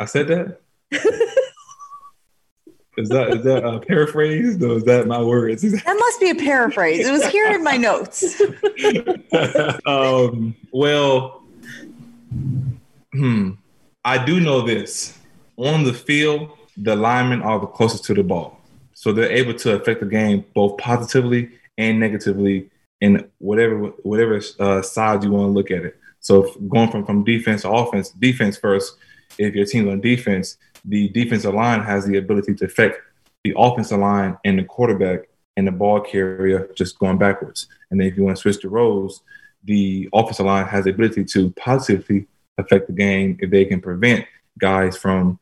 I 0.00 0.04
said 0.04 0.26
that. 0.28 0.60
is 2.96 3.08
that 3.10 3.28
is 3.28 3.44
that 3.44 3.64
a 3.64 3.78
paraphrase 3.78 4.60
or 4.60 4.78
is 4.78 4.84
that 4.84 5.06
my 5.06 5.22
words? 5.22 5.62
that 5.84 5.96
must 5.96 6.20
be 6.20 6.30
a 6.30 6.34
paraphrase. 6.34 7.06
It 7.06 7.12
was 7.12 7.24
here 7.26 7.46
in 7.46 7.62
my 7.62 7.76
notes. 7.76 8.40
um, 9.86 10.56
well, 10.72 11.44
hmm. 13.12 13.50
I 14.04 14.24
do 14.24 14.40
know 14.40 14.62
this. 14.62 15.16
On 15.56 15.84
the 15.84 15.92
field, 15.92 16.50
the 16.76 16.96
linemen 16.96 17.42
are 17.42 17.60
the 17.60 17.66
closest 17.66 18.04
to 18.06 18.14
the 18.14 18.24
ball. 18.24 18.57
So 18.98 19.12
they're 19.12 19.30
able 19.30 19.54
to 19.54 19.76
affect 19.76 20.00
the 20.00 20.06
game 20.06 20.44
both 20.54 20.76
positively 20.76 21.50
and 21.78 22.00
negatively 22.00 22.68
in 23.00 23.30
whatever 23.38 23.76
whatever 24.02 24.40
uh, 24.58 24.82
side 24.82 25.22
you 25.22 25.30
want 25.30 25.50
to 25.50 25.52
look 25.52 25.70
at 25.70 25.84
it. 25.84 25.96
So 26.18 26.52
going 26.68 26.90
from 26.90 27.06
from 27.06 27.22
defense 27.22 27.62
to 27.62 27.70
offense, 27.70 28.10
defense 28.10 28.56
first. 28.56 28.96
If 29.38 29.54
your 29.54 29.66
team's 29.66 29.88
on 29.88 30.00
defense, 30.00 30.56
the 30.84 31.10
defensive 31.10 31.54
line 31.54 31.80
has 31.82 32.06
the 32.06 32.16
ability 32.16 32.54
to 32.56 32.64
affect 32.64 33.00
the 33.44 33.54
offensive 33.56 34.00
line 34.00 34.36
and 34.44 34.58
the 34.58 34.64
quarterback 34.64 35.28
and 35.56 35.68
the 35.68 35.70
ball 35.70 36.00
carrier 36.00 36.68
just 36.74 36.98
going 36.98 37.18
backwards. 37.18 37.68
And 37.92 38.00
then 38.00 38.08
if 38.08 38.16
you 38.16 38.24
want 38.24 38.36
to 38.36 38.40
switch 38.40 38.60
the 38.60 38.68
roles, 38.68 39.22
the 39.62 40.08
offensive 40.12 40.46
line 40.46 40.66
has 40.66 40.86
the 40.86 40.90
ability 40.90 41.24
to 41.24 41.50
positively 41.50 42.26
affect 42.58 42.88
the 42.88 42.94
game 42.94 43.38
if 43.40 43.48
they 43.52 43.64
can 43.64 43.80
prevent 43.80 44.26
guys 44.58 44.96
from 44.96 45.38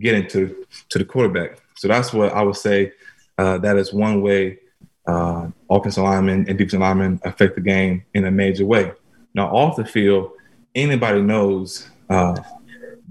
getting 0.00 0.26
to 0.28 0.66
to 0.90 0.98
the 0.98 1.04
quarterback. 1.04 1.58
So 1.76 1.88
that's 1.88 2.12
what 2.12 2.32
I 2.32 2.42
would 2.42 2.56
say. 2.56 2.92
Uh, 3.36 3.58
that 3.58 3.76
is 3.76 3.92
one 3.92 4.20
way 4.20 4.58
uh, 5.06 5.48
offensive 5.70 6.04
linemen 6.04 6.44
and 6.48 6.58
defensive 6.58 6.80
linemen 6.80 7.20
affect 7.24 7.54
the 7.54 7.60
game 7.60 8.04
in 8.14 8.24
a 8.24 8.30
major 8.30 8.66
way. 8.66 8.92
Now, 9.34 9.54
off 9.54 9.76
the 9.76 9.84
field, 9.84 10.32
anybody 10.74 11.22
knows 11.22 11.88
uh, 12.10 12.36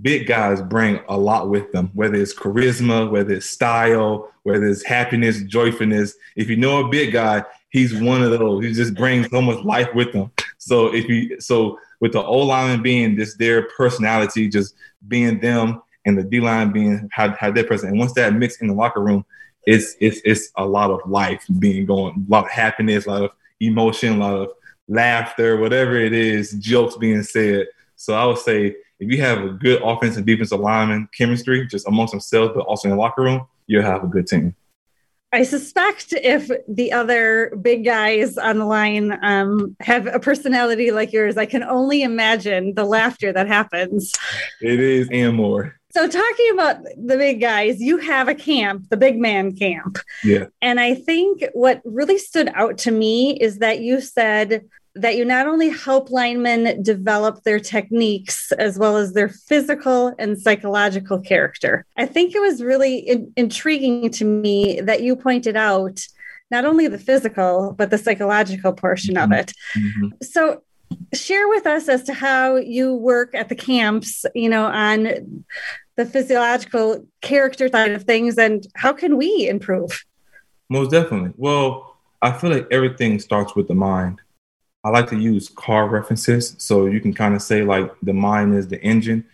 big 0.01 0.27
guys 0.27 0.62
bring 0.62 1.00
a 1.10 1.17
lot 1.17 1.50
with 1.50 1.72
them, 1.72 1.89
whether 1.94 2.15
it's 2.15 2.36
charisma, 2.36 3.10
whether 3.10 3.34
it's 3.34 3.48
style, 3.48 4.32
whether 4.44 4.65
it's 4.65 4.84
happiness, 4.84 5.41
joyfulness. 5.44 6.15
If 6.36 6.50
you 6.50 6.58
know 6.58 6.86
a 6.86 6.89
big 6.89 7.13
guy, 7.13 7.44
he's 7.70 7.94
one 7.96 8.22
of 8.22 8.32
those. 8.32 8.63
He 8.63 8.74
just 8.74 8.96
brings 8.96 9.29
so 9.29 9.41
much 9.41 9.63
life 9.63 9.89
with 9.94 10.13
him. 10.13 10.32
So 10.58 10.94
if 10.94 11.08
you 11.08 11.39
so 11.39 11.79
with 12.00 12.13
the 12.13 12.24
O 12.24 12.39
lineman 12.39 12.84
being 12.84 13.15
just 13.15 13.39
their 13.39 13.70
personality, 13.77 14.50
just 14.50 14.75
being 15.08 15.39
them, 15.39 15.82
and 16.08 16.18
the 16.18 16.24
D 16.24 16.40
line 16.40 16.72
being 16.72 17.08
how, 17.12 17.36
how 17.40 17.52
they're 17.52 17.64
present. 17.64 17.92
And 17.92 18.00
once 18.00 18.14
that 18.14 18.34
mix 18.34 18.62
in 18.62 18.68
the 18.68 18.74
locker 18.74 19.02
room, 19.02 19.26
it's 19.66 19.96
it's 20.00 20.22
it's 20.24 20.50
a 20.56 20.66
lot 20.66 20.90
of 20.90 21.02
life 21.08 21.46
being 21.60 21.86
going, 21.86 22.26
a 22.28 22.32
lot 22.32 22.46
of 22.46 22.52
happiness, 22.52 23.06
a 23.06 23.10
lot 23.10 23.24
of 23.24 23.32
emotion, 23.60 24.14
a 24.14 24.18
lot 24.18 24.34
of 24.34 24.52
laughter, 24.88 25.58
whatever 25.58 25.98
it 25.98 26.14
is, 26.14 26.54
jokes 26.54 26.96
being 26.96 27.22
said. 27.22 27.68
So 27.98 28.14
I 28.14 28.26
would 28.26 28.38
say 28.38 28.78
if 29.00 29.12
you 29.12 29.22
have 29.22 29.44
a 29.44 29.50
good 29.50 29.82
offense 29.84 30.16
and 30.16 30.26
defensive 30.26 30.60
lineman 30.60 31.10
chemistry, 31.16 31.68
just 31.68 31.88
amongst 31.88 32.12
themselves, 32.12 32.54
but 32.56 32.66
also 32.66 32.88
in 32.88 32.96
the 32.96 33.02
locker 33.02 33.22
room, 33.22 33.46
you'll 33.68 33.84
have 33.84 34.04
a 34.04 34.08
good 34.08 34.28
team. 34.28 34.56
I 35.34 35.44
suspect 35.44 36.14
if 36.14 36.50
the 36.70 36.94
other 36.94 37.54
big 37.62 37.84
guys 37.84 38.38
on 38.38 38.60
the 38.60 38.66
line 38.66 39.20
um, 39.22 39.76
have 39.82 40.08
a 40.08 40.20
personality 40.20 40.92
like 40.92 41.12
yours, 41.12 41.36
I 41.36 41.46
can 41.46 41.64
only 41.64 42.02
imagine 42.02 42.76
the 42.76 42.86
laughter 42.86 43.34
that 43.34 43.48
happens. 43.48 44.14
It 44.62 44.80
is 44.80 45.10
and 45.12 45.36
more. 45.36 45.76
So, 45.98 46.08
talking 46.08 46.51
about 46.51 46.84
the 46.84 47.18
big 47.18 47.42
guys, 47.42 47.82
you 47.82 47.98
have 47.98 48.27
a 48.27 48.36
camp, 48.36 48.88
the 48.92 48.98
big 48.98 49.18
man 49.18 49.56
camp. 49.56 49.98
Yeah. 50.24 50.46
And 50.62 50.80
I 50.80 50.94
think 50.94 51.44
what 51.54 51.82
really 51.86 52.20
stood 52.20 52.51
out 52.54 52.77
to 52.80 52.92
me 52.92 53.32
is 53.32 53.58
that 53.58 53.80
you 53.80 54.00
said 54.00 54.70
that 54.94 55.16
you 55.16 55.25
not 55.25 55.48
only 55.48 55.70
help 55.70 56.12
linemen 56.12 56.84
develop 56.84 57.42
their 57.42 57.60
techniques 57.60 58.51
as 58.51 58.77
well 58.77 58.96
as 58.96 59.13
their 59.13 59.30
physical 59.30 60.13
and 60.20 60.39
psychological 60.39 61.20
character. 61.20 61.84
I 61.98 62.06
think 62.06 62.36
it 62.36 62.42
was 62.42 62.62
really 62.62 63.00
in- 63.00 63.34
intriguing 63.36 64.12
to 64.12 64.24
me 64.24 64.80
that 64.82 65.01
you 65.01 65.16
pointed 65.16 65.56
out 65.56 66.00
not 66.51 66.63
only 66.63 66.88
the 66.88 67.00
physical, 67.00 67.74
but 67.75 67.89
the 67.89 67.98
psychological 67.98 68.72
portion 68.72 69.16
mm-hmm. 69.16 69.32
of 69.32 69.39
it. 69.39 69.51
Mm-hmm. 69.75 70.08
So, 70.22 70.62
share 71.13 71.50
with 71.50 71.66
us 71.66 71.89
as 71.89 72.04
to 72.04 72.13
how 72.13 72.56
you 72.56 72.94
work 72.94 73.36
at 73.36 73.50
the 73.50 73.56
camps, 73.56 74.25
you 74.34 74.48
know, 74.48 74.66
on 74.66 75.44
the 75.98 76.06
physiological 76.06 77.06
character 77.22 77.68
side 77.68 77.92
of 77.92 78.04
things 78.04 78.38
and 78.38 78.66
how 78.75 78.94
can 78.94 79.18
we 79.18 79.48
improve? 79.50 80.06
Most 80.70 80.92
definitely. 80.92 81.34
Well, 81.38 81.96
I 82.22 82.32
feel 82.32 82.51
like 82.51 82.68
everything 82.72 83.20
starts 83.20 83.56
with 83.56 83.68
the 83.68 83.75
mind. 83.75 84.22
I 84.84 84.89
like 84.89 85.10
to 85.10 85.18
use 85.18 85.50
car 85.50 85.89
references 85.89 86.56
so 86.60 86.86
you 86.86 87.01
can 87.01 87.13
kind 87.13 87.36
of 87.36 87.42
say 87.42 87.63
like 87.63 87.92
the 88.01 88.13
mind 88.13 88.56
is 88.56 88.68
the 88.68 88.82
engine. 88.82 89.25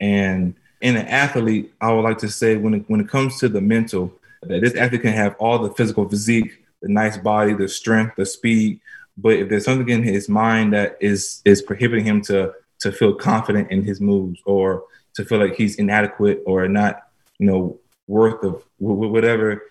And 0.00 0.54
in 0.80 0.96
an 0.96 1.06
athlete, 1.06 1.72
I 1.80 1.92
would 1.92 2.02
like 2.02 2.18
to 2.18 2.28
say 2.28 2.56
when 2.56 2.74
it, 2.74 2.84
when 2.86 3.00
it 3.00 3.08
comes 3.08 3.38
to 3.40 3.48
the 3.48 3.60
mental, 3.60 4.12
that 4.42 4.62
this 4.62 4.74
athlete 4.74 5.02
can 5.02 5.12
have 5.12 5.36
all 5.38 5.58
the 5.58 5.74
physical 5.74 6.08
physique, 6.08 6.64
the 6.80 6.88
nice 6.88 7.16
body, 7.16 7.52
the 7.52 7.68
strength, 7.68 8.14
the 8.16 8.26
speed, 8.26 8.80
but 9.16 9.34
if 9.34 9.48
there's 9.48 9.64
something 9.64 9.88
in 9.88 10.02
his 10.02 10.28
mind 10.28 10.72
that 10.72 10.96
is 11.00 11.42
is 11.44 11.62
prohibiting 11.62 12.04
him 12.04 12.22
to 12.22 12.52
to 12.80 12.92
feel 12.92 13.14
confident 13.14 13.70
in 13.70 13.82
his 13.84 14.00
moves 14.00 14.40
or 14.44 14.84
to 15.14 15.24
feel 15.24 15.38
like 15.38 15.56
he's 15.56 15.76
inadequate 15.76 16.42
or 16.46 16.68
not, 16.68 17.02
you 17.38 17.46
know, 17.46 17.78
worth 18.06 18.42
of 18.44 18.62
whatever 18.78 19.62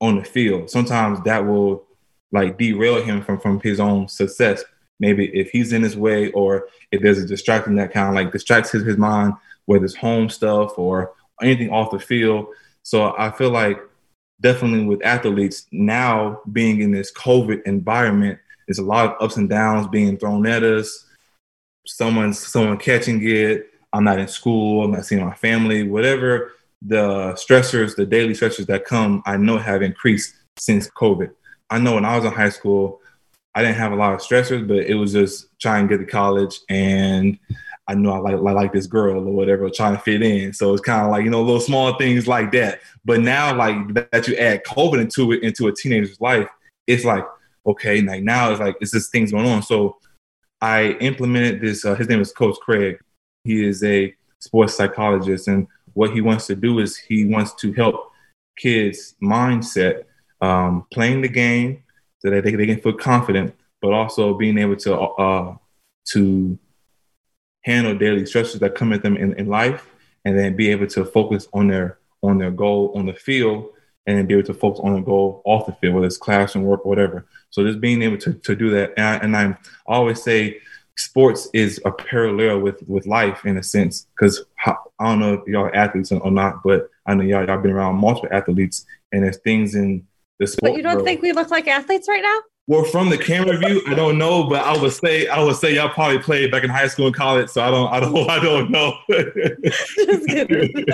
on 0.00 0.18
the 0.18 0.24
field, 0.24 0.70
sometimes 0.70 1.20
that 1.24 1.44
will 1.46 1.86
like 2.32 2.58
derail 2.58 3.02
him 3.02 3.22
from 3.22 3.38
from 3.40 3.60
his 3.60 3.80
own 3.80 4.08
success. 4.08 4.64
Maybe 5.00 5.26
if 5.36 5.50
he's 5.50 5.72
in 5.72 5.82
his 5.82 5.96
way 5.96 6.30
or 6.32 6.68
if 6.92 7.02
there's 7.02 7.18
a 7.18 7.26
distraction 7.26 7.74
that 7.76 7.92
kind 7.92 8.08
of 8.08 8.14
like 8.14 8.32
distracts 8.32 8.70
his, 8.70 8.84
his 8.84 8.96
mind, 8.96 9.34
whether 9.66 9.84
it's 9.84 9.94
home 9.94 10.28
stuff 10.28 10.78
or 10.78 11.12
anything 11.42 11.70
off 11.70 11.90
the 11.90 11.98
field. 11.98 12.46
So 12.82 13.14
I 13.18 13.30
feel 13.30 13.50
like 13.50 13.80
definitely 14.40 14.84
with 14.84 15.04
athletes 15.04 15.66
now 15.72 16.40
being 16.52 16.80
in 16.80 16.90
this 16.90 17.12
COVID 17.12 17.62
environment, 17.62 18.38
there's 18.66 18.78
a 18.78 18.84
lot 18.84 19.06
of 19.06 19.22
ups 19.22 19.36
and 19.36 19.48
downs 19.48 19.86
being 19.88 20.16
thrown 20.16 20.46
at 20.46 20.62
us. 20.62 21.06
Someone's 21.86 22.38
someone 22.38 22.78
catching 22.78 23.20
it. 23.22 23.70
I'm 23.94 24.04
not 24.04 24.18
in 24.18 24.28
school. 24.28 24.84
I'm 24.84 24.90
not 24.90 25.06
seeing 25.06 25.24
my 25.24 25.34
family. 25.34 25.88
Whatever 25.88 26.52
the 26.82 27.32
stressors, 27.34 27.94
the 27.94 28.04
daily 28.04 28.34
stressors 28.34 28.66
that 28.66 28.84
come, 28.84 29.22
I 29.24 29.36
know 29.36 29.56
have 29.56 29.82
increased 29.82 30.34
since 30.58 30.90
COVID. 30.90 31.30
I 31.70 31.78
know 31.78 31.94
when 31.94 32.04
I 32.04 32.16
was 32.16 32.24
in 32.24 32.32
high 32.32 32.50
school, 32.50 33.00
I 33.54 33.62
didn't 33.62 33.76
have 33.76 33.92
a 33.92 33.96
lot 33.96 34.12
of 34.12 34.20
stressors, 34.20 34.66
but 34.66 34.78
it 34.78 34.94
was 34.94 35.12
just 35.12 35.46
trying 35.60 35.86
to 35.86 35.96
get 35.96 36.04
to 36.04 36.10
college 36.10 36.58
and 36.68 37.38
I 37.86 37.94
knew 37.94 38.10
I 38.10 38.18
like, 38.18 38.40
like, 38.40 38.54
like 38.54 38.72
this 38.72 38.86
girl 38.86 39.28
or 39.28 39.32
whatever, 39.32 39.70
trying 39.70 39.94
to 39.94 40.02
fit 40.02 40.22
in. 40.22 40.52
So 40.52 40.72
it's 40.72 40.82
kind 40.82 41.04
of 41.04 41.10
like, 41.12 41.22
you 41.22 41.30
know, 41.30 41.42
little 41.42 41.60
small 41.60 41.96
things 41.96 42.26
like 42.26 42.50
that. 42.52 42.80
But 43.04 43.20
now 43.20 43.56
like 43.56 43.94
that 44.10 44.26
you 44.26 44.34
add 44.36 44.64
COVID 44.64 45.00
into 45.00 45.32
it, 45.32 45.42
into 45.42 45.68
a 45.68 45.72
teenager's 45.72 46.20
life, 46.20 46.48
it's 46.86 47.04
like, 47.04 47.24
okay, 47.66 48.00
like 48.00 48.24
now 48.24 48.50
it's 48.50 48.60
like 48.60 48.76
it's 48.80 48.90
just 48.90 49.12
things 49.12 49.30
going 49.30 49.46
on. 49.46 49.62
So 49.62 49.98
I 50.60 50.92
implemented 51.00 51.60
this. 51.60 51.84
Uh, 51.84 51.94
his 51.94 52.08
name 52.08 52.20
is 52.20 52.32
Coach 52.32 52.56
Craig. 52.60 52.98
He 53.44 53.64
is 53.64 53.84
a 53.84 54.14
sports 54.38 54.74
psychologist, 54.74 55.48
and 55.48 55.68
what 55.92 56.10
he 56.10 56.20
wants 56.20 56.46
to 56.48 56.56
do 56.56 56.78
is 56.80 56.96
he 56.96 57.26
wants 57.26 57.54
to 57.56 57.72
help 57.72 58.10
kids' 58.56 59.14
mindset 59.22 60.04
um, 60.40 60.86
playing 60.92 61.20
the 61.22 61.28
game 61.28 61.82
so 62.18 62.30
that 62.30 62.44
they, 62.44 62.54
they 62.54 62.66
can 62.66 62.80
feel 62.80 62.94
confident, 62.94 63.54
but 63.80 63.92
also 63.92 64.34
being 64.34 64.58
able 64.58 64.76
to 64.76 64.98
uh, 64.98 65.56
to 66.12 66.58
handle 67.62 67.96
daily 67.96 68.26
stresses 68.26 68.60
that 68.60 68.74
come 68.74 68.92
at 68.92 69.02
them 69.02 69.16
in, 69.16 69.34
in 69.34 69.46
life, 69.46 69.88
and 70.24 70.38
then 70.38 70.56
be 70.56 70.70
able 70.70 70.86
to 70.86 71.04
focus 71.04 71.48
on 71.52 71.68
their 71.68 71.98
on 72.22 72.38
their 72.38 72.50
goal 72.50 72.92
on 72.96 73.06
the 73.06 73.14
field 73.14 73.68
and 74.06 74.18
then 74.18 74.26
be 74.26 74.34
able 74.34 74.46
to 74.46 74.54
focus 74.54 74.80
on 74.82 74.96
a 74.96 75.02
goal 75.02 75.42
off 75.44 75.66
the 75.66 75.72
field, 75.72 75.94
whether 75.94 76.06
it's 76.06 76.16
classroom 76.16 76.64
work 76.64 76.84
or 76.84 76.88
whatever. 76.90 77.26
So 77.50 77.64
just 77.66 77.80
being 77.80 78.02
able 78.02 78.18
to, 78.18 78.34
to 78.34 78.54
do 78.54 78.70
that. 78.70 78.92
And 78.96 79.06
I, 79.06 79.16
and 79.16 79.36
I 79.36 79.56
always 79.86 80.22
say 80.22 80.60
sports 80.96 81.48
is 81.52 81.80
a 81.84 81.92
parallel 81.92 82.60
with, 82.60 82.82
with 82.88 83.06
life 83.06 83.44
in 83.44 83.56
a 83.58 83.62
sense, 83.62 84.06
because 84.16 84.44
I 84.64 84.74
don't 85.00 85.20
know 85.20 85.34
if 85.34 85.46
y'all 85.46 85.64
are 85.64 85.74
athletes 85.74 86.12
or 86.12 86.30
not, 86.30 86.62
but 86.62 86.88
I 87.06 87.14
know 87.14 87.24
y'all, 87.24 87.46
y'all 87.46 87.60
been 87.60 87.72
around 87.72 87.96
multiple 87.96 88.28
athletes 88.32 88.86
and 89.12 89.24
there's 89.24 89.38
things 89.38 89.74
in 89.74 90.06
the 90.38 90.46
sport. 90.46 90.72
But 90.72 90.76
you 90.76 90.82
don't 90.82 90.94
world. 90.94 91.06
think 91.06 91.22
we 91.22 91.32
look 91.32 91.50
like 91.50 91.68
athletes 91.68 92.08
right 92.08 92.22
now? 92.22 92.40
Well, 92.66 92.84
from 92.84 93.10
the 93.10 93.18
camera 93.18 93.58
view, 93.58 93.82
I 93.86 93.94
don't 93.94 94.16
know, 94.16 94.44
but 94.44 94.64
I 94.64 94.74
would 94.80 94.92
say 94.92 95.28
I 95.28 95.42
would 95.42 95.56
say 95.56 95.74
y'all 95.74 95.90
probably 95.90 96.18
played 96.18 96.50
back 96.50 96.64
in 96.64 96.70
high 96.70 96.86
school 96.86 97.06
and 97.06 97.14
college, 97.14 97.50
so 97.50 97.62
I 97.62 97.70
don't 97.70 97.92
I 97.92 98.00
don't 98.00 98.30
I 98.30 98.38
don't 98.42 98.70
know. 98.70 98.96
Just 99.10 100.26
kidding. 100.26 100.86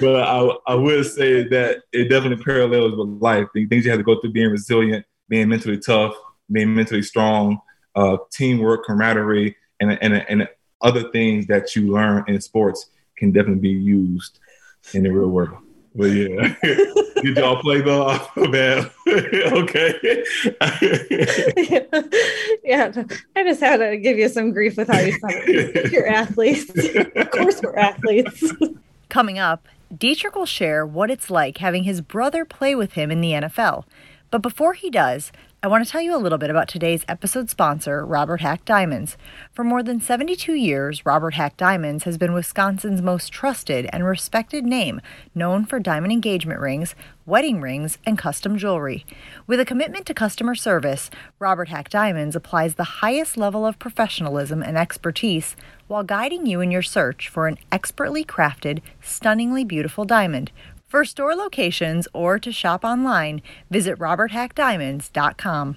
but 0.00 0.22
I 0.22 0.56
I 0.66 0.74
would 0.74 1.04
say 1.04 1.46
that 1.48 1.82
it 1.92 2.08
definitely 2.08 2.42
parallels 2.42 2.96
with 2.96 3.20
life. 3.20 3.46
Things 3.52 3.84
you 3.84 3.90
have 3.90 4.00
to 4.00 4.04
go 4.04 4.18
through 4.18 4.32
being 4.32 4.50
resilient, 4.50 5.04
being 5.28 5.50
mentally 5.50 5.78
tough, 5.78 6.14
being 6.50 6.74
mentally 6.74 7.02
strong, 7.02 7.60
uh, 7.94 8.16
teamwork, 8.32 8.84
camaraderie, 8.84 9.56
and, 9.80 9.98
and 10.02 10.14
and 10.14 10.48
other 10.80 11.10
things 11.10 11.46
that 11.46 11.74
you 11.74 11.92
learn 11.92 12.24
in 12.28 12.40
sports 12.40 12.90
can 13.16 13.32
definitely 13.32 13.60
be 13.60 13.68
used 13.70 14.38
in 14.94 15.02
the 15.02 15.10
real 15.10 15.28
world. 15.28 15.58
But 15.94 16.06
yeah, 16.06 16.54
did 16.62 17.36
y'all 17.38 17.60
play 17.62 17.80
though? 17.80 18.18
man, 18.36 18.90
okay. 19.08 20.24
yeah, 22.62 22.92
I 23.34 23.44
just 23.44 23.60
had 23.60 23.78
to 23.78 23.96
give 23.96 24.18
you 24.18 24.28
some 24.28 24.52
grief 24.52 24.76
with 24.76 24.88
how 24.88 25.00
you 25.00 25.18
said 25.18 25.90
You're 25.90 26.06
athletes. 26.06 26.70
of 27.16 27.30
course, 27.30 27.62
we're 27.62 27.76
athletes. 27.76 28.44
Coming 29.08 29.38
up, 29.38 29.66
Deatrich 29.94 30.34
will 30.34 30.46
share 30.46 30.84
what 30.84 31.10
it's 31.10 31.30
like 31.30 31.58
having 31.58 31.84
his 31.84 32.02
brother 32.02 32.44
play 32.44 32.74
with 32.74 32.92
him 32.92 33.10
in 33.10 33.22
the 33.22 33.30
NFL. 33.30 33.84
But 34.30 34.42
before 34.42 34.74
he 34.74 34.90
does, 34.90 35.32
I 35.66 35.68
want 35.68 35.84
to 35.84 35.90
tell 35.90 36.00
you 36.00 36.14
a 36.14 36.22
little 36.22 36.38
bit 36.38 36.48
about 36.48 36.68
today's 36.68 37.04
episode 37.08 37.50
sponsor, 37.50 38.06
Robert 38.06 38.40
Hack 38.40 38.64
Diamonds. 38.64 39.16
For 39.52 39.64
more 39.64 39.82
than 39.82 40.00
72 40.00 40.54
years, 40.54 41.04
Robert 41.04 41.34
Hack 41.34 41.56
Diamonds 41.56 42.04
has 42.04 42.16
been 42.16 42.32
Wisconsin's 42.32 43.02
most 43.02 43.32
trusted 43.32 43.90
and 43.92 44.04
respected 44.04 44.64
name, 44.64 45.00
known 45.34 45.64
for 45.64 45.80
diamond 45.80 46.12
engagement 46.12 46.60
rings, 46.60 46.94
wedding 47.26 47.60
rings, 47.60 47.98
and 48.06 48.16
custom 48.16 48.56
jewelry. 48.56 49.04
With 49.48 49.58
a 49.58 49.64
commitment 49.64 50.06
to 50.06 50.14
customer 50.14 50.54
service, 50.54 51.10
Robert 51.40 51.68
Hack 51.68 51.90
Diamonds 51.90 52.36
applies 52.36 52.76
the 52.76 53.02
highest 53.02 53.36
level 53.36 53.66
of 53.66 53.80
professionalism 53.80 54.62
and 54.62 54.78
expertise 54.78 55.56
while 55.88 56.04
guiding 56.04 56.46
you 56.46 56.60
in 56.60 56.70
your 56.70 56.82
search 56.82 57.28
for 57.28 57.48
an 57.48 57.58
expertly 57.72 58.24
crafted, 58.24 58.82
stunningly 59.02 59.64
beautiful 59.64 60.04
diamond. 60.04 60.52
For 60.86 61.04
store 61.04 61.34
locations 61.34 62.06
or 62.14 62.38
to 62.38 62.52
shop 62.52 62.84
online, 62.84 63.42
visit 63.70 63.98
roberthackdiamonds.com. 63.98 65.76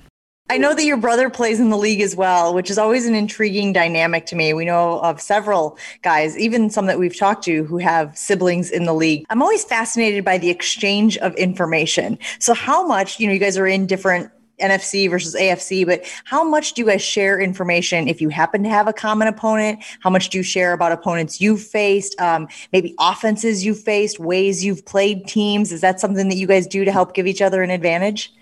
I 0.52 0.58
know 0.58 0.74
that 0.74 0.86
your 0.86 0.98
brother 0.98 1.30
plays 1.30 1.60
in 1.60 1.70
the 1.70 1.78
league 1.78 2.02
as 2.02 2.16
well, 2.16 2.54
which 2.56 2.72
is 2.72 2.78
always 2.78 3.06
an 3.06 3.14
intriguing 3.14 3.74
dynamic 3.74 4.26
to 4.28 4.36
me. 4.36 4.54
We 4.54 4.66
know 4.66 5.00
of 5.02 5.20
several 5.22 5.78
guys, 6.02 6.38
even 6.38 6.70
some 6.70 6.88
that 6.88 6.98
we've 6.98 7.18
talked 7.18 7.44
to, 7.46 7.64
who 7.66 7.78
have 7.78 8.18
siblings 8.18 8.72
in 8.72 8.86
the 8.86 8.94
league. 8.94 9.26
I'm 9.30 9.42
always 9.44 9.64
fascinated 9.64 10.26
by 10.26 10.40
the 10.40 10.50
exchange 10.50 11.18
of 11.18 11.36
information. 11.36 12.18
So, 12.40 12.56
how 12.56 12.86
much, 12.86 13.20
you 13.20 13.28
know, 13.28 13.34
you 13.34 13.40
guys 13.40 13.58
are 13.58 13.68
in 13.68 13.86
different 13.86 14.32
NFC 14.60 15.10
versus 15.10 15.36
AFC, 15.36 15.86
but 15.86 16.04
how 16.26 16.44
much 16.44 16.74
do 16.74 16.82
you 16.82 16.88
guys 16.88 17.02
share 17.02 17.40
information 17.40 18.08
if 18.08 18.22
you 18.22 18.30
happen 18.30 18.64
to 18.64 18.70
have 18.70 18.88
a 18.88 18.94
common 18.94 19.28
opponent? 19.28 19.84
How 20.02 20.10
much 20.10 20.30
do 20.30 20.38
you 20.38 20.44
share 20.44 20.74
about 20.74 20.92
opponents 20.92 21.42
you've 21.42 21.62
faced, 21.62 22.20
um, 22.20 22.48
maybe 22.72 22.96
offenses 23.00 23.66
you've 23.66 23.80
faced, 23.80 24.20
ways 24.20 24.64
you've 24.64 24.86
played 24.86 25.28
teams? 25.28 25.72
Is 25.72 25.82
that 25.82 26.00
something 26.00 26.30
that 26.30 26.36
you 26.36 26.48
guys 26.48 26.68
do 26.68 26.86
to 26.86 26.92
help 26.92 27.14
give 27.14 27.28
each 27.28 27.42
other 27.42 27.64
an 27.64 27.70
advantage? 27.70 28.34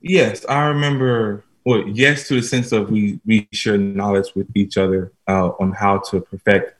Yes, 0.00 0.44
I 0.48 0.66
remember. 0.66 1.44
Well, 1.64 1.86
yes, 1.88 2.28
to 2.28 2.34
the 2.34 2.42
sense 2.42 2.72
of 2.72 2.90
we 2.90 3.20
we 3.26 3.48
share 3.52 3.76
knowledge 3.76 4.34
with 4.34 4.48
each 4.54 4.78
other 4.78 5.12
uh, 5.26 5.48
on 5.60 5.72
how 5.72 5.98
to 6.10 6.20
perfect 6.20 6.74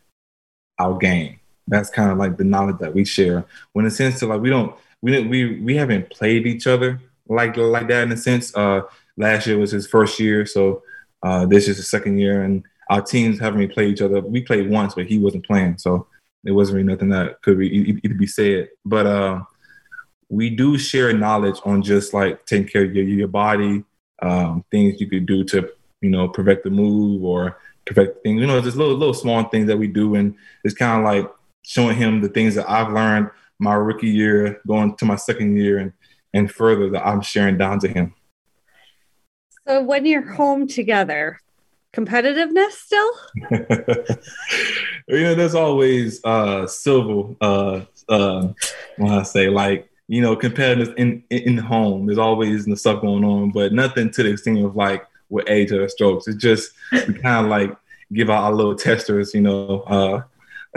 our 0.79 0.97
game. 0.97 1.41
That's 1.67 1.91
kind 1.91 2.11
of 2.11 2.19
like 2.19 2.37
the 2.37 2.45
knowledge 2.45 2.79
that 2.79 2.95
we 2.95 3.05
share. 3.05 3.45
When 3.73 3.85
the 3.85 3.91
sense 3.91 4.23
of 4.23 4.31
like 4.31 4.41
we 4.41 4.51
don't 4.51 4.75
we 5.03 5.21
we 5.27 5.61
we 5.61 5.77
haven't 5.77 6.11
played 6.11 6.47
each 6.47 6.67
other 6.67 7.01
like 7.29 7.57
like 7.57 7.89
that 7.89 8.03
in 8.05 8.13
a 8.13 8.17
sense. 8.17 8.55
Uh, 8.55 8.83
last 9.17 9.47
year 9.47 9.59
was 9.59 9.71
his 9.71 9.87
first 9.87 10.19
year, 10.19 10.47
so 10.47 10.83
uh, 11.23 11.47
this 11.47 11.69
is 11.69 11.77
his 11.77 11.89
second 11.89 12.19
year, 12.19 12.43
and 12.43 12.65
our 12.91 13.03
teams 13.03 13.39
haven't 13.39 13.61
really 13.61 13.73
played 13.73 13.93
each 13.93 14.03
other. 14.03 14.21
We 14.21 14.43
played 14.43 14.71
once, 14.71 14.95
but 14.95 15.07
he 15.07 15.19
wasn't 15.19 15.47
playing, 15.47 15.79
so 15.79 16.07
it 16.45 16.53
wasn't 16.53 16.77
really 16.77 16.89
nothing 16.89 17.11
that 17.11 17.43
could 17.43 17.59
be 17.59 18.01
either 18.03 18.15
be 18.15 18.27
said. 18.27 18.69
But 18.85 19.07
uh, 19.07 19.43
we 20.29 20.51
do 20.51 20.79
share 20.79 21.13
knowledge 21.13 21.59
on 21.65 21.83
just 21.83 22.15
like 22.15 22.45
taking 22.47 22.69
care 22.69 22.85
of 22.85 22.95
your, 22.95 23.05
your 23.05 23.29
body, 23.29 23.85
um, 24.23 24.65
things 24.71 25.01
you 25.01 25.09
could 25.09 25.27
do 25.27 25.45
to 25.45 25.71
you 26.01 26.11
know 26.11 26.29
perfect 26.29 26.65
the 26.65 26.71
move 26.71 27.25
or 27.25 27.59
perfect 27.85 28.23
things. 28.23 28.41
You 28.41 28.47
know, 28.47 28.61
just 28.61 28.77
little 28.77 28.97
little 28.97 29.15
small 29.15 29.45
things 29.45 29.67
that 29.67 29.79
we 29.79 29.89
do, 29.89 30.15
and 30.15 30.35
it's 30.65 30.75
kind 30.75 31.01
of 31.01 31.05
like 31.05 31.31
showing 31.63 31.97
him 31.97 32.21
the 32.21 32.29
things 32.29 32.55
that 32.55 32.71
I've 32.71 32.93
learned 32.93 33.31
my 33.59 33.75
rookie 33.75 34.09
year, 34.09 34.61
going 34.67 34.95
to 34.97 35.05
my 35.05 35.17
second 35.17 35.57
year, 35.57 35.79
and 35.79 35.93
and 36.35 36.51
further 36.51 36.91
that 36.91 37.07
I'm 37.07 37.23
sharing 37.23 37.59
down 37.59 37.81
to 37.81 37.89
him. 37.89 38.15
So 39.67 39.83
when 39.83 40.07
you're 40.07 40.33
home 40.35 40.67
together, 40.67 41.41
competitiveness 41.93 42.73
still? 42.73 43.11
you 45.09 45.23
know, 45.25 45.35
there's 45.35 45.55
always 45.55 46.25
uh 46.25 46.67
civil 46.67 47.37
uh 47.41 47.83
uh 48.09 48.49
what 48.97 49.13
I 49.13 49.23
say, 49.23 49.49
like, 49.49 49.89
you 50.07 50.23
know, 50.23 50.37
competitiveness 50.37 50.95
in 50.97 51.23
in 51.31 51.59
home. 51.59 52.07
There's 52.07 52.19
always 52.19 52.65
the 52.65 52.77
stuff 52.77 53.03
going 53.03 53.25
on, 53.25 53.51
but 53.51 53.73
nothing 53.73 54.11
to 54.13 54.23
the 54.23 54.31
extent 54.31 54.65
of 54.65 54.77
like 54.77 55.07
with 55.29 55.49
age 55.49 55.73
or 55.73 55.89
strokes. 55.89 56.29
It's 56.29 56.43
just 56.43 56.73
kind 56.91 57.45
of 57.45 57.47
like 57.47 57.77
give 58.13 58.31
out 58.31 58.45
our 58.45 58.53
little 58.53 58.75
testers, 58.75 59.35
you 59.35 59.43
know. 59.43 59.81
Uh 59.87 60.23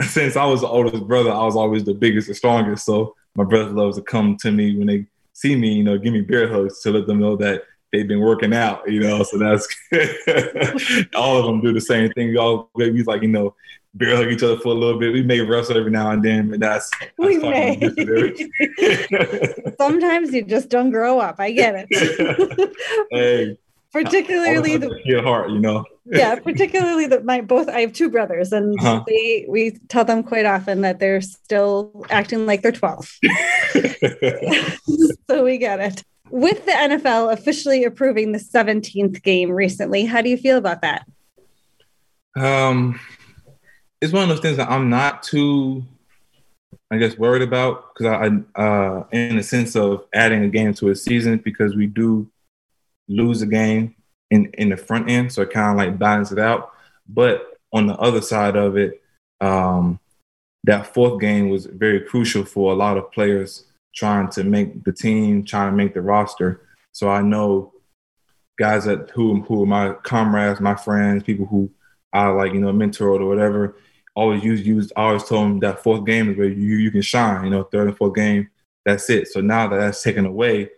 since 0.00 0.36
I 0.36 0.44
was 0.44 0.62
the 0.62 0.68
oldest 0.68 1.06
brother, 1.06 1.30
I 1.30 1.44
was 1.44 1.56
always 1.56 1.84
the 1.84 1.94
biggest 1.94 2.28
and 2.28 2.36
strongest. 2.36 2.84
So 2.84 3.14
my 3.34 3.44
brother 3.44 3.70
loves 3.70 3.96
to 3.96 4.02
come 4.02 4.36
to 4.38 4.50
me 4.50 4.76
when 4.76 4.86
they 4.86 5.06
see 5.42 5.56
me, 5.56 5.72
you 5.74 5.82
know, 5.82 5.98
give 5.98 6.12
me 6.12 6.20
bear 6.20 6.48
hugs 6.48 6.80
to 6.80 6.92
let 6.92 7.06
them 7.06 7.18
know 7.18 7.36
that 7.36 7.64
they've 7.90 8.06
been 8.06 8.20
working 8.20 8.54
out, 8.54 8.88
you 8.90 9.00
know. 9.00 9.22
So 9.24 9.38
that's 9.38 9.66
all 11.14 11.36
of 11.38 11.44
them 11.46 11.60
do 11.60 11.72
the 11.72 11.80
same 11.80 12.10
thing. 12.12 12.28
We 12.28 12.38
all 12.38 12.70
we 12.74 13.02
like, 13.02 13.22
you 13.22 13.28
know, 13.28 13.54
bear 13.94 14.16
hug 14.16 14.28
each 14.28 14.42
other 14.42 14.56
for 14.58 14.68
a 14.68 14.74
little 14.74 14.98
bit. 14.98 15.12
We 15.12 15.22
may 15.22 15.40
wrestle 15.40 15.76
every 15.76 15.90
now 15.90 16.12
and 16.12 16.22
then, 16.22 16.50
but 16.50 16.60
that's, 16.60 16.90
that's 17.00 17.12
we 17.18 17.38
may. 17.38 17.78
Sometimes 19.78 20.32
you 20.32 20.44
just 20.44 20.68
don't 20.68 20.90
grow 20.90 21.18
up. 21.18 21.36
I 21.38 21.50
get 21.50 21.86
it. 21.88 22.76
hey, 23.10 23.58
particularly 24.04 24.78
the 24.78 25.00
your 25.04 25.22
heart, 25.22 25.50
you 25.50 25.58
know. 25.58 25.84
yeah, 26.06 26.34
particularly 26.36 27.06
that 27.06 27.24
my 27.24 27.42
both 27.42 27.68
I 27.68 27.80
have 27.80 27.92
two 27.92 28.08
brothers, 28.08 28.50
and 28.50 28.78
uh-huh. 28.80 29.04
they 29.06 29.44
we 29.48 29.72
tell 29.88 30.04
them 30.04 30.22
quite 30.22 30.46
often 30.46 30.80
that 30.80 30.98
they're 30.98 31.20
still 31.20 32.06
acting 32.08 32.46
like 32.46 32.62
they're 32.62 32.72
twelve. 32.72 33.10
so 35.30 35.44
we 35.44 35.58
get 35.58 35.80
it. 35.80 36.02
With 36.30 36.64
the 36.64 36.72
NFL 36.72 37.34
officially 37.34 37.84
approving 37.84 38.32
the 38.32 38.38
seventeenth 38.38 39.22
game 39.22 39.50
recently, 39.50 40.06
how 40.06 40.22
do 40.22 40.30
you 40.30 40.38
feel 40.38 40.56
about 40.56 40.80
that? 40.80 41.06
Um, 42.34 42.98
it's 44.00 44.14
one 44.14 44.22
of 44.22 44.30
those 44.30 44.40
things 44.40 44.56
that 44.56 44.70
I'm 44.70 44.88
not 44.88 45.22
too, 45.22 45.84
I 46.90 46.96
guess, 46.96 47.18
worried 47.18 47.42
about 47.42 47.92
because 47.92 48.06
I, 48.06 48.60
uh, 48.60 49.04
in 49.12 49.36
the 49.36 49.42
sense 49.42 49.76
of 49.76 50.06
adding 50.14 50.42
a 50.44 50.48
game 50.48 50.72
to 50.74 50.88
a 50.88 50.96
season 50.96 51.36
because 51.36 51.76
we 51.76 51.86
do 51.86 52.31
lose 53.08 53.42
a 53.42 53.46
game 53.46 53.94
in 54.30 54.46
in 54.54 54.70
the 54.70 54.76
front 54.76 55.10
end, 55.10 55.32
so 55.32 55.42
it 55.42 55.50
kind 55.50 55.70
of 55.70 55.76
like 55.76 55.98
balances 55.98 56.38
it 56.38 56.42
out. 56.42 56.72
But 57.08 57.58
on 57.72 57.86
the 57.86 57.96
other 57.96 58.20
side 58.20 58.56
of 58.56 58.76
it, 58.76 59.02
um, 59.40 59.98
that 60.64 60.94
fourth 60.94 61.20
game 61.20 61.48
was 61.48 61.66
very 61.66 62.00
crucial 62.00 62.44
for 62.44 62.72
a 62.72 62.76
lot 62.76 62.96
of 62.96 63.10
players 63.12 63.64
trying 63.94 64.28
to 64.30 64.44
make 64.44 64.84
the 64.84 64.92
team, 64.92 65.44
trying 65.44 65.70
to 65.70 65.76
make 65.76 65.94
the 65.94 66.00
roster. 66.00 66.62
So 66.92 67.08
I 67.08 67.22
know 67.22 67.72
guys 68.58 68.84
that 68.84 69.10
who 69.10 69.42
who 69.42 69.62
are 69.62 69.66
my 69.66 69.92
comrades, 70.02 70.60
my 70.60 70.74
friends, 70.74 71.24
people 71.24 71.46
who 71.46 71.70
I 72.12 72.28
like, 72.28 72.52
you 72.52 72.60
know, 72.60 72.72
mentored 72.72 73.20
or 73.20 73.26
whatever. 73.26 73.76
Always 74.14 74.44
use 74.44 74.66
use. 74.66 74.92
Always 74.94 75.24
told 75.24 75.44
them 75.44 75.60
that 75.60 75.82
fourth 75.82 76.04
game 76.04 76.30
is 76.30 76.36
where 76.36 76.48
you 76.48 76.76
you 76.76 76.90
can 76.90 77.02
shine. 77.02 77.44
You 77.44 77.50
know, 77.50 77.64
third 77.64 77.88
and 77.88 77.96
fourth 77.96 78.14
game, 78.14 78.50
that's 78.84 79.08
it. 79.08 79.28
So 79.28 79.40
now 79.40 79.68
that 79.68 79.78
that's 79.78 80.02
taken 80.02 80.26
away, 80.26 80.68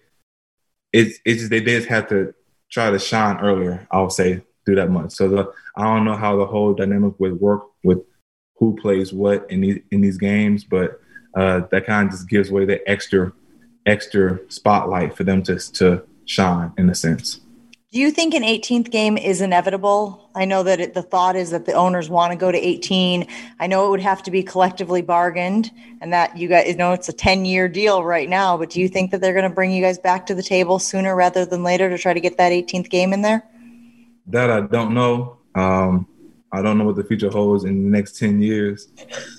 it's 0.94 1.18
it's 1.26 1.40
just 1.40 1.50
they 1.50 1.60
just 1.60 1.88
have 1.88 2.08
to 2.08 2.32
try 2.70 2.90
to 2.90 2.98
shine 2.98 3.38
earlier. 3.38 3.86
I 3.90 4.00
would 4.00 4.12
say 4.12 4.42
through 4.64 4.76
that 4.76 4.90
month. 4.90 5.12
So 5.12 5.28
the, 5.28 5.52
I 5.76 5.82
don't 5.82 6.04
know 6.04 6.16
how 6.16 6.36
the 6.36 6.46
whole 6.46 6.72
dynamic 6.72 7.14
would 7.18 7.38
work 7.40 7.64
with 7.82 7.98
who 8.56 8.76
plays 8.76 9.12
what 9.12 9.44
in 9.50 9.60
these 9.60 9.80
in 9.90 10.00
these 10.00 10.16
games, 10.16 10.64
but 10.64 11.00
uh, 11.36 11.62
that 11.72 11.84
kind 11.84 12.06
of 12.06 12.12
just 12.12 12.28
gives 12.28 12.50
away 12.50 12.64
the 12.64 12.88
extra 12.88 13.32
extra 13.84 14.38
spotlight 14.48 15.16
for 15.16 15.24
them 15.24 15.42
to 15.42 15.58
to 15.72 16.02
shine 16.26 16.72
in 16.78 16.88
a 16.88 16.94
sense. 16.94 17.40
Do 17.94 18.00
you 18.00 18.10
think 18.10 18.34
an 18.34 18.42
18th 18.42 18.90
game 18.90 19.16
is 19.16 19.40
inevitable? 19.40 20.28
I 20.34 20.46
know 20.46 20.64
that 20.64 20.80
it, 20.80 20.94
the 20.94 21.02
thought 21.02 21.36
is 21.36 21.50
that 21.50 21.64
the 21.64 21.74
owners 21.74 22.10
want 22.10 22.32
to 22.32 22.36
go 22.36 22.50
to 22.50 22.58
18. 22.58 23.24
I 23.60 23.68
know 23.68 23.86
it 23.86 23.90
would 23.90 24.00
have 24.00 24.20
to 24.24 24.32
be 24.32 24.42
collectively 24.42 25.00
bargained 25.00 25.70
and 26.00 26.12
that 26.12 26.36
you 26.36 26.48
guys 26.48 26.66
you 26.66 26.74
know 26.74 26.92
it's 26.92 27.08
a 27.08 27.12
10 27.12 27.44
year 27.44 27.68
deal 27.68 28.02
right 28.02 28.28
now, 28.28 28.56
but 28.56 28.70
do 28.70 28.80
you 28.80 28.88
think 28.88 29.12
that 29.12 29.20
they're 29.20 29.32
going 29.32 29.48
to 29.48 29.54
bring 29.54 29.70
you 29.70 29.80
guys 29.80 29.96
back 29.96 30.26
to 30.26 30.34
the 30.34 30.42
table 30.42 30.80
sooner 30.80 31.14
rather 31.14 31.46
than 31.46 31.62
later 31.62 31.88
to 31.88 31.96
try 31.96 32.12
to 32.12 32.18
get 32.18 32.36
that 32.36 32.50
18th 32.50 32.90
game 32.90 33.12
in 33.12 33.22
there? 33.22 33.46
That 34.26 34.50
I 34.50 34.62
don't 34.62 34.92
know. 34.92 35.36
Um, 35.54 36.08
I 36.54 36.62
don't 36.62 36.78
know 36.78 36.84
what 36.84 36.96
the 36.96 37.04
future 37.04 37.30
holds 37.30 37.64
in 37.64 37.84
the 37.84 37.90
next 37.90 38.16
10 38.18 38.40
years. 38.40 38.88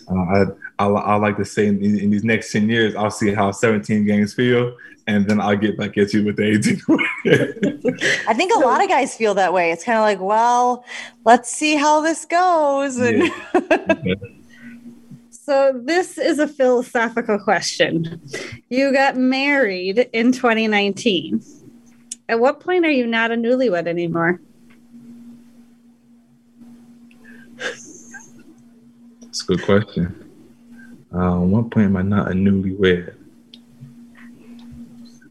Uh, 0.10 0.16
I, 0.16 0.46
I, 0.80 0.86
I 0.88 1.16
like 1.16 1.38
to 1.38 1.46
say 1.46 1.68
in, 1.68 1.82
in, 1.84 2.10
these 2.10 2.26
next 2.26 2.52
10 2.52 2.68
years, 2.70 2.94
I'll 2.96 3.10
see 3.10 3.34
how 3.34 3.52
17 3.52 4.06
games 4.06 4.34
feel, 4.34 4.76
and 5.08 5.26
then 5.26 5.40
I'll 5.40 5.56
get 5.56 5.78
back 5.78 5.98
at 5.98 6.14
you 6.14 6.26
with 6.26 6.36
the 6.36 6.44
18. 6.44 8.26
I 8.28 8.34
think 8.34 8.54
a 8.54 8.60
lot 8.60 8.84
of 8.84 8.90
guys 8.90 9.16
feel 9.16 9.34
that 9.36 9.54
way. 9.54 9.72
It's 9.72 9.86
kind 9.86 9.98
of 9.98 10.04
like, 10.04 10.20
well, 10.20 10.84
let's 11.24 11.50
see 11.50 11.76
how 11.76 12.02
this 12.02 12.26
goes. 12.26 12.98
And 12.98 13.32
yeah. 14.04 14.16
So, 15.46 15.80
this 15.80 16.18
is 16.18 16.40
a 16.40 16.48
philosophical 16.48 17.38
question. 17.38 18.20
You 18.70 18.92
got 18.92 19.16
married 19.16 20.10
in 20.12 20.32
2019. 20.32 21.40
At 22.28 22.40
what 22.40 22.60
point 22.60 22.84
are 22.84 22.90
you 22.90 23.06
not 23.06 23.30
a 23.30 23.36
newlywed 23.36 23.86
anymore? 23.86 24.42
That's 29.36 29.44
a 29.44 29.48
good 29.48 29.64
question. 29.64 30.32
Uh, 31.14 31.42
at 31.42 31.48
what 31.48 31.70
point 31.70 31.88
am 31.88 31.98
I 31.98 32.04
not 32.04 32.32
a 32.32 32.34
newlywed? 32.34 33.16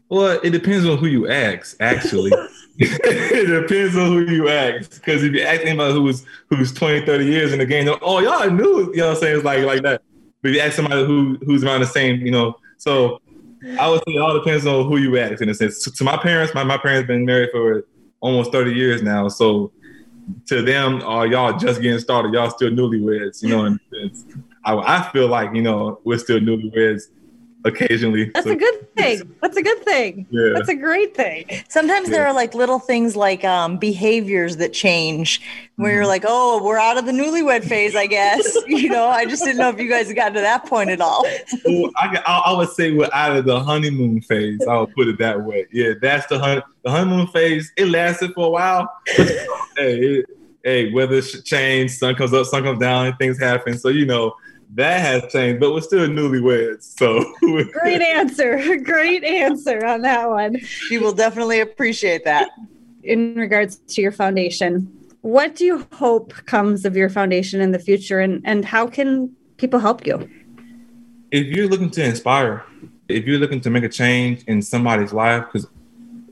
Well, 0.09 0.39
it 0.43 0.51
depends 0.51 0.85
on 0.85 0.99
who 0.99 1.07
you 1.07 1.27
ask, 1.27 1.75
actually. 1.79 2.31
it 2.77 3.61
depends 3.61 3.97
on 3.97 4.05
who 4.05 4.31
you 4.31 4.47
ask. 4.47 4.93
Because 4.93 5.23
if 5.23 5.33
you 5.33 5.41
ask 5.41 5.61
anybody 5.61 5.93
who's 5.93 6.23
who's 6.51 6.71
20, 6.71 7.03
30 7.03 7.25
years 7.25 7.51
in 7.51 7.57
the 7.57 7.65
game, 7.65 7.89
oh, 8.03 8.19
y'all 8.19 8.47
knew, 8.51 8.91
you 8.91 8.97
know 8.97 9.07
what 9.07 9.15
I'm 9.15 9.19
saying? 9.21 9.37
It's 9.37 9.45
like 9.45 9.65
like 9.65 9.81
that. 9.81 10.03
But 10.43 10.49
if 10.49 10.55
you 10.57 10.61
ask 10.61 10.75
somebody 10.75 11.03
who 11.03 11.39
who's 11.43 11.63
around 11.63 11.79
the 11.79 11.87
same, 11.87 12.17
you 12.17 12.31
know, 12.31 12.59
so 12.77 13.19
I 13.79 13.89
would 13.89 14.01
say 14.07 14.13
it 14.13 14.21
all 14.21 14.37
depends 14.37 14.67
on 14.67 14.87
who 14.87 14.97
you 14.97 15.17
ask 15.17 15.41
in 15.41 15.49
a 15.49 15.55
sense. 15.55 15.83
To, 15.83 15.91
to 15.91 16.03
my 16.03 16.17
parents, 16.17 16.53
my, 16.53 16.63
my 16.63 16.77
parents 16.77 17.07
been 17.07 17.25
married 17.25 17.49
for 17.51 17.87
almost 18.21 18.51
30 18.51 18.71
years 18.71 19.01
now. 19.01 19.29
So 19.29 19.71
to 20.47 20.61
them, 20.61 21.01
oh, 21.05 21.23
y'all 21.23 21.57
just 21.57 21.81
getting 21.81 21.99
started, 21.99 22.33
y'all 22.33 22.49
still 22.49 22.71
newlyweds, 22.71 23.43
you 23.43 23.49
know, 23.49 23.65
and 23.65 23.79
I, 24.63 24.75
I 24.75 25.11
feel 25.11 25.27
like, 25.27 25.53
you 25.53 25.61
know, 25.61 25.99
we're 26.03 26.17
still 26.17 26.39
newlyweds 26.39 27.09
occasionally. 27.65 28.31
That's 28.33 28.45
so. 28.45 28.53
a 28.53 28.55
good 28.55 28.95
thing. 28.95 29.35
That's 29.41 29.57
a 29.57 29.63
good 29.63 29.83
thing. 29.83 30.27
Yeah. 30.29 30.51
That's 30.53 30.69
a 30.69 30.75
great 30.75 31.15
thing. 31.15 31.45
Sometimes 31.67 32.07
yeah. 32.07 32.17
there 32.17 32.27
are 32.27 32.33
like 32.33 32.53
little 32.53 32.79
things 32.79 33.15
like 33.15 33.43
um, 33.43 33.77
behaviors 33.77 34.57
that 34.57 34.71
change 34.71 35.41
where 35.75 35.89
mm-hmm. 35.89 35.95
you're 35.97 36.07
like, 36.07 36.23
oh, 36.25 36.63
we're 36.63 36.77
out 36.77 36.97
of 36.97 37.05
the 37.05 37.11
newlywed 37.11 37.63
phase, 37.65 37.95
I 37.95 38.05
guess. 38.05 38.55
you 38.67 38.89
know, 38.89 39.07
I 39.07 39.25
just 39.25 39.43
didn't 39.43 39.57
know 39.57 39.69
if 39.69 39.79
you 39.79 39.89
guys 39.89 40.11
got 40.13 40.29
to 40.29 40.41
that 40.41 40.65
point 40.65 40.89
at 40.89 41.01
all. 41.01 41.23
well, 41.65 41.91
I, 41.97 42.43
I, 42.45 42.53
would 42.53 42.69
say 42.69 42.93
we're 42.93 43.09
out 43.11 43.35
of 43.35 43.45
the 43.45 43.59
honeymoon 43.59 44.21
phase. 44.21 44.61
I 44.67 44.77
would 44.79 44.93
put 44.93 45.07
it 45.07 45.17
that 45.17 45.43
way. 45.43 45.65
Yeah, 45.71 45.93
that's 45.99 46.27
the, 46.27 46.39
hun- 46.39 46.63
the 46.83 46.91
honeymoon 46.91 47.27
phase. 47.27 47.71
It 47.75 47.87
lasted 47.87 48.33
for 48.33 48.47
a 48.47 48.49
while. 48.49 48.93
hey, 49.07 49.35
it, 49.75 50.25
hey, 50.63 50.91
weather 50.93 51.21
change, 51.21 51.91
sun 51.91 52.15
comes 52.15 52.33
up, 52.33 52.45
sun 52.45 52.63
comes 52.63 52.79
down, 52.79 53.07
and 53.07 53.17
things 53.17 53.39
happen. 53.39 53.77
So, 53.77 53.89
you 53.89 54.05
know, 54.05 54.35
that 54.73 54.99
has 54.99 55.31
changed, 55.31 55.59
but 55.59 55.73
we're 55.73 55.81
still 55.81 56.07
newlyweds. 56.07 56.83
So 56.97 57.33
great 57.71 58.01
answer. 58.01 58.77
Great 58.77 59.23
answer 59.23 59.85
on 59.85 60.01
that 60.01 60.29
one. 60.29 60.59
She 60.59 60.97
will 60.97 61.13
definitely 61.13 61.59
appreciate 61.59 62.25
that. 62.25 62.49
In 63.03 63.35
regards 63.35 63.77
to 63.77 64.01
your 64.01 64.11
foundation, 64.11 64.91
what 65.21 65.55
do 65.55 65.65
you 65.65 65.87
hope 65.93 66.33
comes 66.45 66.85
of 66.85 66.97
your 66.97 67.09
foundation 67.09 67.61
in 67.61 67.71
the 67.71 67.79
future 67.79 68.19
and, 68.19 68.41
and 68.45 68.65
how 68.65 68.87
can 68.87 69.35
people 69.57 69.79
help 69.79 70.05
you? 70.05 70.29
If 71.31 71.47
you're 71.47 71.67
looking 71.67 71.91
to 71.91 72.03
inspire, 72.03 72.63
if 73.07 73.25
you're 73.25 73.39
looking 73.39 73.61
to 73.61 73.69
make 73.69 73.83
a 73.83 73.89
change 73.89 74.43
in 74.47 74.61
somebody's 74.61 75.13
life, 75.13 75.45
because 75.45 75.67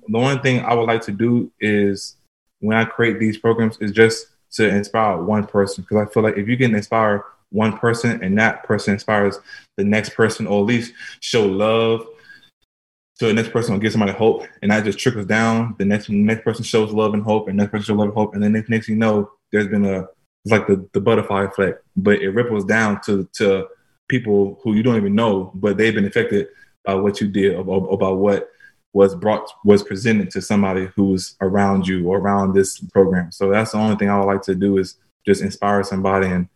the 0.07 0.19
one 0.19 0.41
thing 0.41 0.61
I 0.61 0.73
would 0.73 0.87
like 0.87 1.01
to 1.03 1.11
do 1.11 1.51
is 1.59 2.15
when 2.59 2.77
I 2.77 2.85
create 2.85 3.19
these 3.19 3.37
programs 3.37 3.77
is 3.79 3.91
just 3.91 4.27
to 4.53 4.67
inspire 4.67 5.17
one 5.17 5.45
person. 5.45 5.83
Because 5.83 6.07
I 6.07 6.11
feel 6.11 6.23
like 6.23 6.37
if 6.37 6.47
you 6.47 6.57
can 6.57 6.75
inspire 6.75 7.25
one 7.53 7.77
person 7.77 8.21
and 8.23 8.37
that 8.37 8.63
person 8.63 8.93
inspires 8.93 9.39
the 9.77 9.83
next 9.83 10.09
person 10.15 10.47
or 10.47 10.59
at 10.61 10.65
least 10.65 10.93
show 11.21 11.45
love 11.45 12.05
so 13.15 13.27
the 13.27 13.33
next 13.33 13.51
person 13.51 13.73
will 13.73 13.79
give 13.79 13.91
somebody 13.91 14.11
hope 14.11 14.45
and 14.61 14.71
that 14.71 14.83
just 14.83 14.99
trickles 14.99 15.27
down. 15.27 15.75
The 15.77 15.85
next 15.85 16.09
next 16.09 16.43
person 16.43 16.63
shows 16.63 16.91
love 16.91 17.13
and 17.13 17.23
hope 17.23 17.47
and 17.47 17.55
next 17.55 17.71
person 17.71 17.85
shows 17.85 17.97
love 17.97 18.07
and 18.07 18.15
hope 18.15 18.33
and 18.33 18.43
then 18.43 18.53
next, 18.53 18.69
next 18.69 18.87
you 18.89 18.95
know 18.95 19.31
there's 19.51 19.67
been 19.67 19.85
a 19.85 20.07
it's 20.43 20.51
like 20.51 20.67
the, 20.67 20.85
the 20.93 20.99
butterfly 20.99 21.45
effect. 21.45 21.83
But 21.95 22.21
it 22.21 22.31
ripples 22.31 22.65
down 22.65 23.01
to 23.05 23.29
to 23.33 23.67
people 24.09 24.59
who 24.63 24.73
you 24.73 24.83
don't 24.83 24.97
even 24.97 25.15
know 25.15 25.51
but 25.55 25.77
they've 25.77 25.93
been 25.93 26.05
affected 26.05 26.47
by 26.83 26.93
what 26.95 27.21
you 27.21 27.27
did 27.29 27.55
about, 27.55 27.85
about 27.85 28.17
what 28.17 28.49
was 28.91 29.15
brought 29.15 29.49
was 29.63 29.83
presented 29.83 30.29
to 30.31 30.41
somebody 30.41 30.87
who's 30.95 31.35
around 31.39 31.87
you 31.87 32.07
or 32.07 32.17
around 32.17 32.53
this 32.53 32.79
program. 32.79 33.31
So 33.31 33.49
that's 33.49 33.71
the 33.71 33.77
only 33.77 33.95
thing 33.95 34.09
i 34.09 34.19
would 34.19 34.25
like 34.25 34.41
to 34.43 34.55
do 34.55 34.77
is 34.79 34.97
just 35.25 35.41
inspire 35.41 35.83
somebody 35.83 36.27
and 36.27 36.49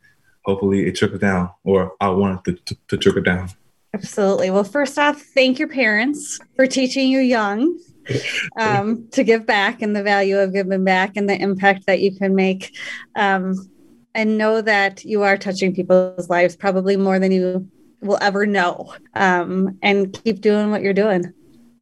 hopefully 0.48 0.88
it 0.88 0.96
trickles 0.96 1.20
down, 1.20 1.50
or 1.64 1.94
I 2.00 2.10
wanted 2.10 2.46
to, 2.46 2.74
to, 2.74 2.82
to 2.88 2.98
trickle 2.98 3.22
down. 3.22 3.50
Absolutely. 3.94 4.50
Well, 4.50 4.64
first 4.64 4.98
off, 4.98 5.22
thank 5.22 5.60
your 5.60 5.68
parents 5.68 6.40
for 6.56 6.66
teaching 6.66 7.10
you 7.10 7.20
young 7.20 7.80
um, 8.60 9.08
to 9.12 9.24
give 9.24 9.46
back 9.46 9.82
and 9.82 9.96
the 9.96 10.04
value 10.04 10.38
of 10.38 10.54
giving 10.54 10.84
back 10.84 11.18
and 11.18 11.30
the 11.30 11.40
impact 11.40 11.86
that 11.86 12.00
you 12.00 12.16
can 12.16 12.34
make. 12.34 12.76
Um, 13.16 13.70
and 14.16 14.36
know 14.36 14.62
that 14.62 15.06
you 15.06 15.22
are 15.22 15.38
touching 15.38 15.76
people's 15.76 16.28
lives 16.28 16.56
probably 16.56 16.98
more 16.98 17.20
than 17.20 17.32
you 17.32 17.70
will 18.02 18.18
ever 18.20 18.48
know. 18.48 18.94
Um, 19.14 19.78
and 19.84 20.12
keep 20.24 20.42
doing 20.42 20.72
what 20.72 20.82
you're 20.82 20.94
doing. 20.94 21.32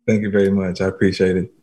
Thank 0.06 0.22
you 0.22 0.32
very 0.32 0.52
much. 0.52 0.82
I 0.82 0.88
appreciate 0.88 1.38
it. 1.38 1.54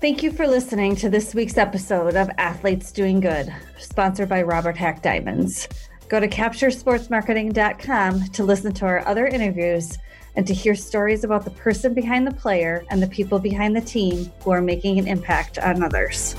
Thank 0.00 0.22
you 0.22 0.32
for 0.32 0.48
listening 0.48 0.96
to 0.96 1.10
this 1.10 1.34
week's 1.34 1.58
episode 1.58 2.16
of 2.16 2.30
Athletes 2.38 2.90
Doing 2.90 3.20
Good, 3.20 3.54
sponsored 3.78 4.28
by 4.28 4.42
Robert 4.42 4.76
Hack 4.76 5.02
Diamonds. 5.02 5.68
Go 6.12 6.20
to 6.20 6.28
capturesportsmarketing.com 6.28 8.24
to 8.32 8.44
listen 8.44 8.74
to 8.74 8.84
our 8.84 9.08
other 9.08 9.26
interviews 9.26 9.96
and 10.36 10.46
to 10.46 10.52
hear 10.52 10.74
stories 10.74 11.24
about 11.24 11.46
the 11.46 11.50
person 11.52 11.94
behind 11.94 12.26
the 12.26 12.34
player 12.34 12.84
and 12.90 13.02
the 13.02 13.06
people 13.06 13.38
behind 13.38 13.74
the 13.74 13.80
team 13.80 14.30
who 14.44 14.50
are 14.50 14.60
making 14.60 14.98
an 14.98 15.08
impact 15.08 15.58
on 15.58 15.82
others. 15.82 16.36